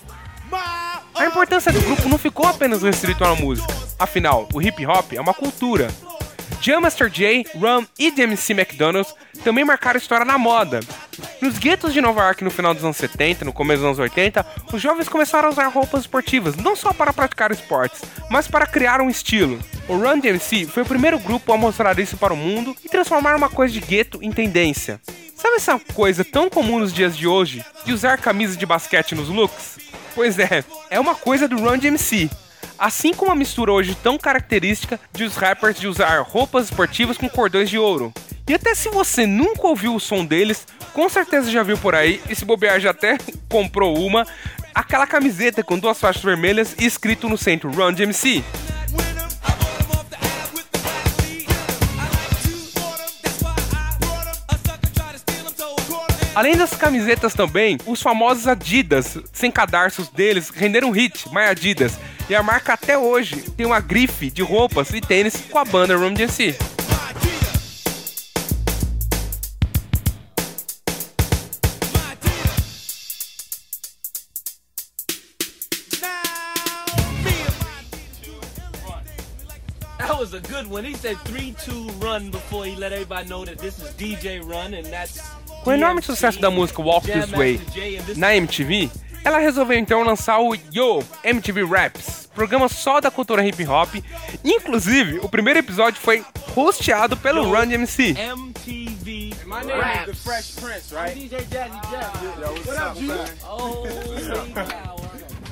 A 1.16 1.26
importância 1.26 1.72
do 1.72 1.82
grupo 1.82 2.08
não 2.08 2.18
ficou 2.18 2.48
apenas 2.48 2.82
restrito 2.82 3.24
à 3.24 3.36
música. 3.36 3.68
Afinal, 3.98 4.48
o 4.54 4.62
hip 4.62 4.86
hop 4.86 5.14
é 5.14 5.20
uma 5.20 5.34
cultura. 5.34 5.90
Jam 6.62 6.82
Master 6.82 7.10
Jay, 7.12 7.45
Rum 7.56 7.86
e 7.98 8.12
DMC 8.12 8.52
McDonald's 8.52 9.13
também 9.45 9.63
marcaram 9.63 9.98
história 9.98 10.26
na 10.26 10.38
moda. 10.38 10.82
Nos 11.41 11.58
guetos 11.58 11.93
de 11.93 12.02
Nova 12.02 12.22
York 12.24 12.43
no 12.43 12.52
final 12.52 12.74
dos 12.74 12.84
anos 12.84 12.98
70 12.98 13.45
no 13.45 13.54
começo 13.54 13.80
dos 13.80 13.88
anos 13.88 14.00
80, 14.00 14.45
os 14.74 14.82
jovens 14.82 15.08
começaram 15.08 15.48
a 15.48 15.52
usar 15.52 15.67
roupas 15.67 16.02
esportivas, 16.02 16.58
não 16.58 16.76
só 16.76 16.91
para 16.91 17.13
praticar 17.13 17.52
esportes, 17.52 18.02
mas 18.30 18.48
para 18.48 18.67
criar 18.67 19.00
um 19.00 19.10
estilo. 19.10 19.58
O 19.88 19.95
Run 19.95 20.19
DMC 20.19 20.65
foi 20.65 20.84
o 20.84 20.86
primeiro 20.86 21.17
grupo 21.17 21.54
a 21.54 21.58
mostrar 21.58 21.98
isso 21.98 22.17
para 22.17 22.34
o 22.34 22.38
mundo 22.38 22.76
e 22.84 22.89
transformar 22.89 23.36
uma 23.38 23.50
coisa 23.50 23.74
de 23.74 23.80
gueto 23.80 24.22
em 24.22 24.32
tendência. 24.32 25.00
Sabe 25.36 25.56
essa 25.56 25.80
coisa 25.93 26.26
tão 26.26 26.50
comum 26.50 26.80
nos 26.80 26.93
dias 26.93 27.15
de 27.15 27.26
hoje, 27.26 27.63
de 27.86 27.93
usar 27.93 28.17
camisas 28.17 28.58
de 28.58 28.65
basquete 28.65 29.15
nos 29.15 29.30
looks? 29.30 29.80
Pois 30.13 30.38
é, 30.38 30.65
é 30.89 31.00
uma 31.00 31.15
coisa 31.15 31.48
do 31.48 31.58
Run 31.58 31.78
DMC. 31.78 32.30
Assim 32.80 33.13
como 33.13 33.30
a 33.30 33.36
mistura 33.36 33.74
hoje 33.74 33.94
tão 33.94 34.18
característica 34.18 34.98
de 35.12 35.26
os 35.26 35.36
rappers 35.36 35.78
de 35.78 35.86
usar 35.86 36.22
roupas 36.22 36.65
esportivas 36.65 37.18
com 37.18 37.28
cordões 37.28 37.70
de 37.70 37.78
ouro. 37.78 38.13
E 38.48 38.54
até 38.54 38.74
se 38.74 38.88
você 38.89 39.28
nunca 39.28 39.68
ouviu 39.68 39.94
o 39.94 40.00
som 40.00 40.26
deles, 40.26 40.65
com 40.94 41.10
certeza 41.10 41.52
já 41.52 41.62
viu 41.62 41.78
por 41.78 41.94
aí, 41.94 42.22
e 42.30 42.36
se 42.36 42.46
bobear 42.46 42.80
já 42.80 42.92
até 42.92 43.18
comprou 43.52 43.98
uma, 44.00 44.26
aquela 44.74 45.06
camiseta 45.06 45.62
com 45.62 45.78
duas 45.78 46.00
faixas 46.00 46.24
vermelhas 46.24 46.74
e 46.80 46.86
escrito 46.86 47.28
no 47.28 47.38
centro 47.38 47.70
Run 47.70 47.92
DMC. 47.92 48.44
Além 56.34 56.56
das 56.56 56.70
camisetas 56.70 57.34
também, 57.34 57.78
os 57.86 58.02
famosos 58.02 58.48
Adidas, 58.48 59.18
sem 59.34 59.52
cadarços 59.52 60.08
deles, 60.08 60.50
renderam 60.50 60.92
hit, 60.92 61.28
My 61.34 61.42
Adidas. 61.50 62.00
E 62.30 62.36
a 62.36 62.44
marca 62.44 62.74
até 62.74 62.96
hoje 62.96 63.42
tem 63.58 63.65
uma 63.65 63.80
grife 63.80 64.30
de 64.30 64.44
roupas 64.44 64.92
e 64.92 65.02
tênis 65.02 65.36
com 65.50 65.58
a 65.58 65.65
banda 65.65 65.98
Run 65.98 66.13
DMC. 66.13 66.56
Was 80.20 80.34
a 80.34 80.42
good 80.42 80.70
one. 80.70 80.84
He 80.84 80.96
said 80.96 81.15
3-2 81.32 82.04
run 82.04 82.30
before 82.30 82.65
he 82.65 82.76
let 82.76 82.92
everybody 82.92 83.30
know 83.30 83.46
that 83.46 83.58
this 83.58 83.80
is 83.80 83.89
DJ 83.94 84.42
Run 84.46 84.74
and 84.74 84.84
that's 84.92 85.22
Com 85.63 85.72
o 85.72 85.74
enorme 85.74 86.02
sucesso 86.02 86.42
da 86.42 86.52
música 86.52 86.82
Walk 86.82 87.10
This 87.10 87.32
Way 87.32 87.62
na 88.18 88.36
MTV, 88.36 88.92
ela 89.24 89.38
resolveu 89.38 89.78
então 89.78 90.04
lançar 90.04 90.40
o 90.40 90.56
Yo 90.72 91.04
MTV 91.24 91.66
Raps, 91.66 92.30
programa 92.34 92.68
só 92.70 93.00
da 93.02 93.12
cultura 93.12 93.46
hip 93.46 93.66
hop. 93.68 93.96
Inclusive, 94.44 95.20
o 95.20 95.30
primeiro 95.30 95.60
episódio 95.60 96.00
foi 96.00 96.24
hosteado 96.56 97.16
pelo 97.18 97.44
Run 97.44 97.68
DMC. 97.68 98.16
MTV 98.18 99.34
My 99.46 99.66
name 99.66 99.80
Raps. 99.80 100.00
is 100.00 100.06
the 100.06 100.30
Fresh 100.30 100.52
Prince, 100.60 100.94
right? 100.94 101.16
DJ 101.16 101.38
Jazzy 101.50 101.82
Jeff. 101.90 102.40
Yo, 102.40 102.52
what's 102.52 102.70
up, 102.80 103.00
man? 103.02 103.30
Holy 103.42 104.54
cow. 104.54 104.99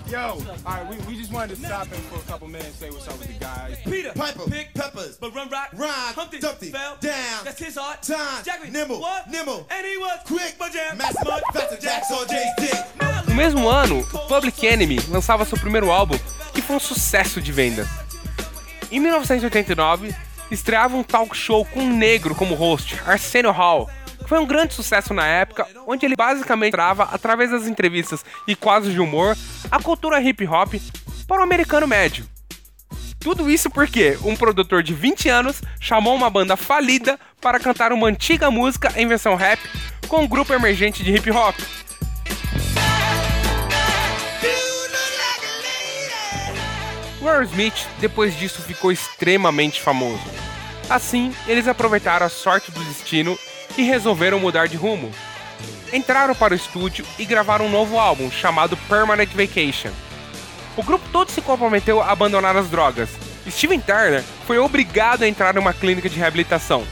Yo, 0.10 0.20
all 0.20 0.38
right, 0.66 0.88
we, 0.90 0.96
we 1.06 1.18
just 1.18 1.34
wanted 1.34 1.56
to 1.58 1.66
stop 1.66 1.86
in 1.88 2.00
for 2.04 2.16
a 2.16 2.32
couple 2.32 2.48
minutes, 2.48 2.76
say 2.78 2.90
what's 2.90 3.08
up 3.10 3.20
with 3.20 3.28
the 3.28 3.34
guys. 3.44 3.78
Peter, 3.84 4.14
Piper, 4.16 4.50
pick 4.50 4.74
peppers, 4.74 5.18
But 5.18 5.36
Run 5.36 5.50
Rock, 5.50 5.70
rhyme, 5.74 6.14
Humpty, 6.16 6.40
Dumpty, 6.40 6.72
fell 6.72 6.96
down, 7.02 7.44
That's 7.44 7.60
his 7.60 7.76
heart. 7.76 8.04
time, 8.04 8.44
Jackman, 8.46 8.72
nimble, 8.72 9.02
what? 9.02 9.30
nimble, 9.30 9.68
And 9.70 9.86
he 9.86 9.98
was 9.98 10.20
quick, 10.26 10.56
but 10.58 10.72
jam, 10.72 10.98
mass 10.98 11.14
mud, 11.26 11.42
faster 11.54 11.78
jacks 11.78 12.10
on 12.12 12.26
Jay's 12.28 12.54
dick. 12.58 12.86
No 13.28 13.36
mesmo 13.36 13.68
ano, 13.70 14.00
o 14.00 14.28
Public 14.30 14.66
Enemy 14.66 14.98
lançava 15.10 15.44
seu 15.44 15.58
primeiro 15.58 15.92
álbum, 15.92 16.18
que 16.54 16.62
foi 16.62 16.78
um 16.78 16.80
sucesso 16.80 17.42
de 17.42 17.52
vendas. 17.52 17.88
Em 18.90 19.02
1989, 19.02 20.16
estreava 20.50 20.96
um 20.96 21.04
talk 21.04 21.36
show 21.36 21.66
com 21.66 21.82
um 21.82 21.98
negro 21.98 22.34
como 22.34 22.56
host, 22.56 22.98
Arsenio 23.06 23.52
Hall, 23.52 23.90
foi 24.28 24.40
um 24.40 24.46
grande 24.46 24.74
sucesso 24.74 25.14
na 25.14 25.26
época, 25.26 25.66
onde 25.88 26.06
ele 26.06 26.16
basicamente 26.16 26.74
trava, 26.74 27.04
através 27.04 27.50
das 27.50 27.66
entrevistas 27.66 28.26
e 28.46 28.56
quadros 28.56 28.92
de 28.92 29.00
humor, 29.00 29.38
a 29.72 29.82
cultura 29.82 30.22
hip 30.22 30.46
hop 30.46 30.74
para 31.26 31.40
o 31.40 31.44
americano 31.44 31.88
médio. 31.88 32.28
Tudo 33.20 33.50
isso 33.50 33.70
porque 33.70 34.18
um 34.24 34.36
produtor 34.36 34.84
de 34.84 34.94
20 34.94 35.30
anos 35.30 35.62
chamou 35.80 36.14
uma 36.14 36.30
banda 36.30 36.58
falida 36.58 37.18
para 37.42 37.60
cantar 37.60 37.94
uma 37.94 38.08
antiga 38.08 38.52
música 38.52 38.92
em 38.98 39.08
versão 39.08 39.36
rap 39.36 39.60
com 40.10 40.24
um 40.24 40.28
grupo 40.28 40.54
emergente 40.54 41.04
de 41.04 41.16
hip 41.16 41.32
hop. 41.32 41.56
O 47.22 47.28
Aerosmith, 47.28 47.88
depois 48.00 48.38
disso, 48.38 48.62
ficou 48.62 48.92
extremamente 48.92 49.82
famoso. 49.82 50.47
Assim, 50.90 51.34
eles 51.48 51.68
aproveitaram 51.68 52.26
a 52.26 52.30
sorte 52.30 52.72
do 52.72 52.84
destino 52.86 53.38
e 53.78 53.84
resolveram 53.84 54.40
mudar 54.40 54.68
de 54.68 54.78
rumo. 54.78 55.12
Entraram 55.92 56.34
para 56.34 56.54
o 56.54 56.58
estúdio 56.58 57.06
e 57.20 57.26
gravaram 57.26 57.66
um 57.66 57.72
novo 57.72 58.00
álbum 58.00 58.32
chamado 58.32 58.78
Permanent 58.90 59.30
Vacation. 59.32 59.92
O 60.78 60.84
grupo 60.84 61.08
todo 61.12 61.32
se 61.32 61.42
comprometeu 61.42 62.02
a 62.02 62.12
abandonar 62.12 62.56
as 62.56 62.70
drogas. 62.70 63.10
Steven 63.50 63.80
Tyler 63.80 64.24
foi 64.46 64.58
obrigado 64.58 65.24
a 65.24 65.28
entrar 65.28 65.56
em 65.56 65.60
uma 65.60 65.74
clínica 65.74 66.10
de 66.10 66.18
reabilitação. 66.18 66.84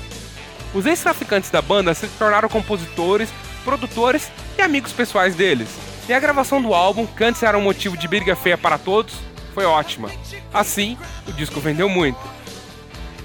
Os 0.74 0.86
ex-traficantes 0.86 1.50
da 1.50 1.62
banda 1.62 1.94
se 1.94 2.08
tornaram 2.08 2.50
compositores, 2.50 3.30
produtores 3.64 4.30
e 4.58 4.62
amigos 4.62 4.92
pessoais 4.92 5.36
deles. 5.36 5.70
E 6.08 6.14
a 6.14 6.20
gravação 6.20 6.62
do 6.62 6.74
álbum, 6.74 7.06
que 7.06 7.24
antes 7.24 7.44
era 7.44 7.58
um 7.58 7.62
motivo 7.62 7.98
de 7.98 8.08
briga 8.08 8.36
feia 8.36 8.58
para 8.58 8.78
todos, 8.78 9.16
foi 9.54 9.66
ótima. 9.66 10.10
Assim, 10.54 10.98
o 11.28 11.32
disco 11.32 11.60
vendeu 11.60 11.88
muito. 11.88 12.35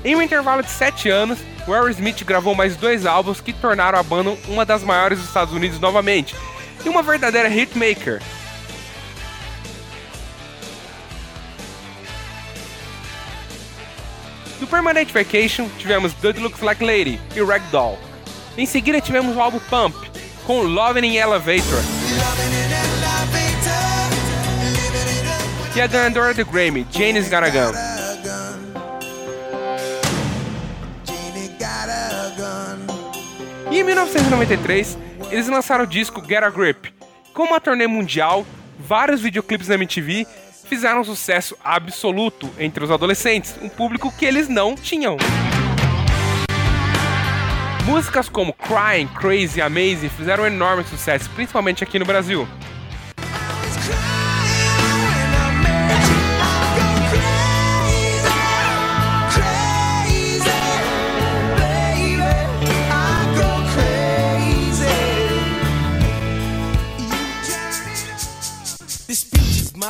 Em 0.02 0.16
um 0.16 0.22
intervalo 0.22 0.62
de 0.62 0.70
7 0.70 1.10
anos, 1.10 1.38
o 1.66 1.74
Aerosmith 1.74 2.24
gravou 2.24 2.54
mais 2.54 2.74
dois 2.74 3.04
álbuns 3.04 3.40
que 3.40 3.52
tornaram 3.52 3.98
a 3.98 4.02
banda 4.02 4.36
uma 4.48 4.64
das 4.64 4.82
maiores 4.82 5.18
dos 5.18 5.28
Estados 5.28 5.52
Unidos 5.52 5.78
novamente, 5.78 6.34
e 6.84 6.88
uma 6.88 7.02
verdadeira 7.02 7.48
hitmaker. 7.48 8.22
Do 14.58 14.66
Permanent 14.66 15.10
Vacation, 15.10 15.68
tivemos 15.78 16.14
Dude 16.14 16.40
Looks 16.40 16.60
Like 16.60 16.84
Lady 16.84 17.20
e 17.34 17.42
Ragdoll. 17.42 17.98
Em 18.56 18.66
seguida 18.66 19.00
tivemos 19.00 19.36
o 19.36 19.40
álbum 19.40 19.60
Pump, 19.70 19.94
com 20.46 20.62
Lovin' 20.62 21.04
in 21.04 21.16
Elevator. 21.16 21.82
E 25.76 25.80
a 25.80 25.86
ganhadora 25.86 26.34
do 26.34 26.44
Grammy, 26.44 26.86
Janis 26.90 27.28
Got 27.28 27.44
em 33.80 33.84
1993, 33.84 34.98
eles 35.30 35.48
lançaram 35.48 35.84
o 35.84 35.86
disco 35.86 36.22
Get 36.26 36.42
a 36.42 36.50
Grip. 36.50 36.92
Com 37.32 37.44
uma 37.44 37.60
turnê 37.60 37.86
mundial, 37.86 38.44
vários 38.78 39.20
videoclipes 39.20 39.68
na 39.68 39.74
MTV 39.76 40.26
fizeram 40.66 41.00
um 41.00 41.04
sucesso 41.04 41.56
absoluto 41.64 42.50
entre 42.58 42.84
os 42.84 42.90
adolescentes, 42.90 43.54
um 43.62 43.68
público 43.68 44.12
que 44.16 44.26
eles 44.26 44.48
não 44.48 44.74
tinham. 44.74 45.16
Músicas 47.86 48.28
como 48.28 48.52
Crying, 48.52 49.08
Crazy 49.08 49.62
Amazing 49.62 50.10
fizeram 50.10 50.44
um 50.44 50.46
enorme 50.46 50.84
sucesso, 50.84 51.30
principalmente 51.30 51.82
aqui 51.82 51.98
no 51.98 52.04
Brasil. 52.04 52.46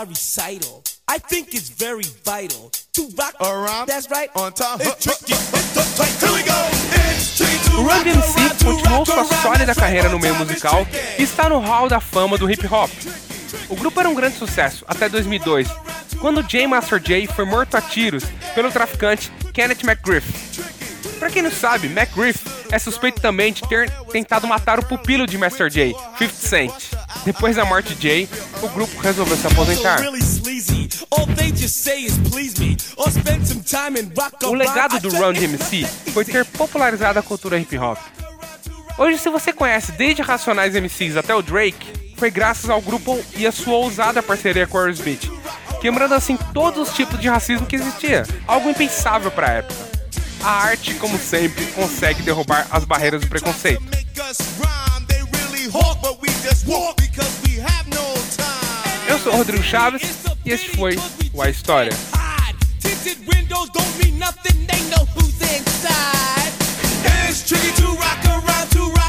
My 0.00 0.08
recital. 0.08 0.82
I 1.08 1.18
think 1.18 1.54
it's 1.54 1.68
very 1.68 2.04
vital 2.24 2.70
to 2.94 3.08
rock 3.18 3.34
Around, 3.40 3.86
That's 3.88 4.10
right. 4.10 4.30
on 4.34 4.52
time. 4.52 4.78
It's 4.80 5.04
tricky. 5.04 5.32
It's 5.34 5.74
the. 5.74 6.04
Here 6.04 6.32
we 6.32 6.42
go. 6.42 6.60
O 7.78 7.82
Run 7.82 8.02
DMC 8.04 8.64
continuou 8.64 9.06
sua 9.06 9.24
sólida 9.24 9.74
carreira 9.74 10.08
no 10.08 10.18
meio 10.18 10.34
musical 10.36 10.86
e 11.18 11.22
está 11.22 11.48
no 11.48 11.58
hall 11.58 11.88
da 11.88 12.00
fama 12.00 12.36
do 12.38 12.50
hip 12.50 12.66
hop. 12.66 12.90
O 13.68 13.76
grupo 13.76 13.98
era 14.00 14.08
um 14.08 14.14
grande 14.14 14.36
sucesso 14.36 14.84
até 14.86 15.08
2002, 15.08 15.68
quando 16.20 16.42
J 16.42 16.66
Master 16.66 17.00
J 17.00 17.26
foi 17.26 17.44
morto 17.44 17.76
a 17.76 17.80
tiros 17.80 18.24
pelo 18.54 18.70
traficante 18.70 19.30
Kenneth 19.52 19.82
McGriff. 19.84 20.26
Pra 21.20 21.28
quem 21.28 21.42
não 21.42 21.50
sabe, 21.50 21.87
McGriff 21.87 22.40
é 22.72 22.78
suspeito 22.78 23.20
também 23.20 23.52
de 23.52 23.61
ter 23.68 23.90
tentado 24.11 24.46
matar 24.46 24.78
o 24.78 24.87
pupilo 24.87 25.26
de 25.26 25.37
Master 25.37 25.68
J, 25.68 25.94
50 26.18 26.35
Cent. 26.35 26.72
Depois 27.26 27.56
da 27.56 27.64
morte 27.66 27.94
de 27.94 28.09
Jay, 28.09 28.28
o 28.62 28.68
grupo 28.70 28.98
resolveu 29.00 29.37
se 29.37 29.46
aposentar. 29.46 30.00
O 34.44 34.54
legado 34.54 34.98
do 34.98 35.11
Run 35.11 35.35
DMC 35.35 35.87
foi 36.14 36.24
ter 36.24 36.46
popularizado 36.46 37.18
a 37.18 37.22
cultura 37.22 37.59
hip 37.59 37.76
hop. 37.76 37.98
Hoje, 38.96 39.18
se 39.18 39.28
você 39.28 39.52
conhece 39.52 39.92
desde 39.92 40.22
Racionais 40.22 40.74
MCs 40.74 41.18
até 41.18 41.35
o 41.35 41.42
Drake, 41.42 42.14
foi 42.16 42.30
graças 42.30 42.70
ao 42.70 42.80
grupo 42.80 43.22
e 43.37 43.46
a 43.46 43.52
sua 43.52 43.74
ousada 43.74 44.22
parceria 44.22 44.66
com 44.66 44.78
o 44.78 44.80
Aerosmith, 44.80 45.30
quebrando 45.83 46.14
assim 46.14 46.38
todos 46.54 46.88
os 46.88 46.94
tipos 46.94 47.20
de 47.20 47.28
racismo 47.28 47.66
que 47.66 47.76
existia, 47.76 48.26
algo 48.46 48.70
impensável 48.70 49.30
pra 49.30 49.48
época. 49.48 49.89
A 50.42 50.50
arte, 50.50 50.94
como 50.94 51.18
sempre, 51.18 51.66
consegue 51.66 52.22
derrubar 52.22 52.66
as 52.70 52.85
barreiras 52.85 53.20
do 53.20 53.29
preconceito. 53.29 53.83
Eu 59.09 59.18
sou 59.18 59.33
Rodrigo 59.37 59.62
Chaves 59.62 60.03
e 60.44 60.50
este 60.50 60.76
foi 60.76 60.98
o 61.33 61.42
A 61.42 61.50
História. 61.50 61.92
it's 67.31 67.48
tricky 67.48 67.70
to 67.81 67.87
rock 67.87 68.26
around, 68.26 68.70
to 68.72 68.81
rock 68.90 68.99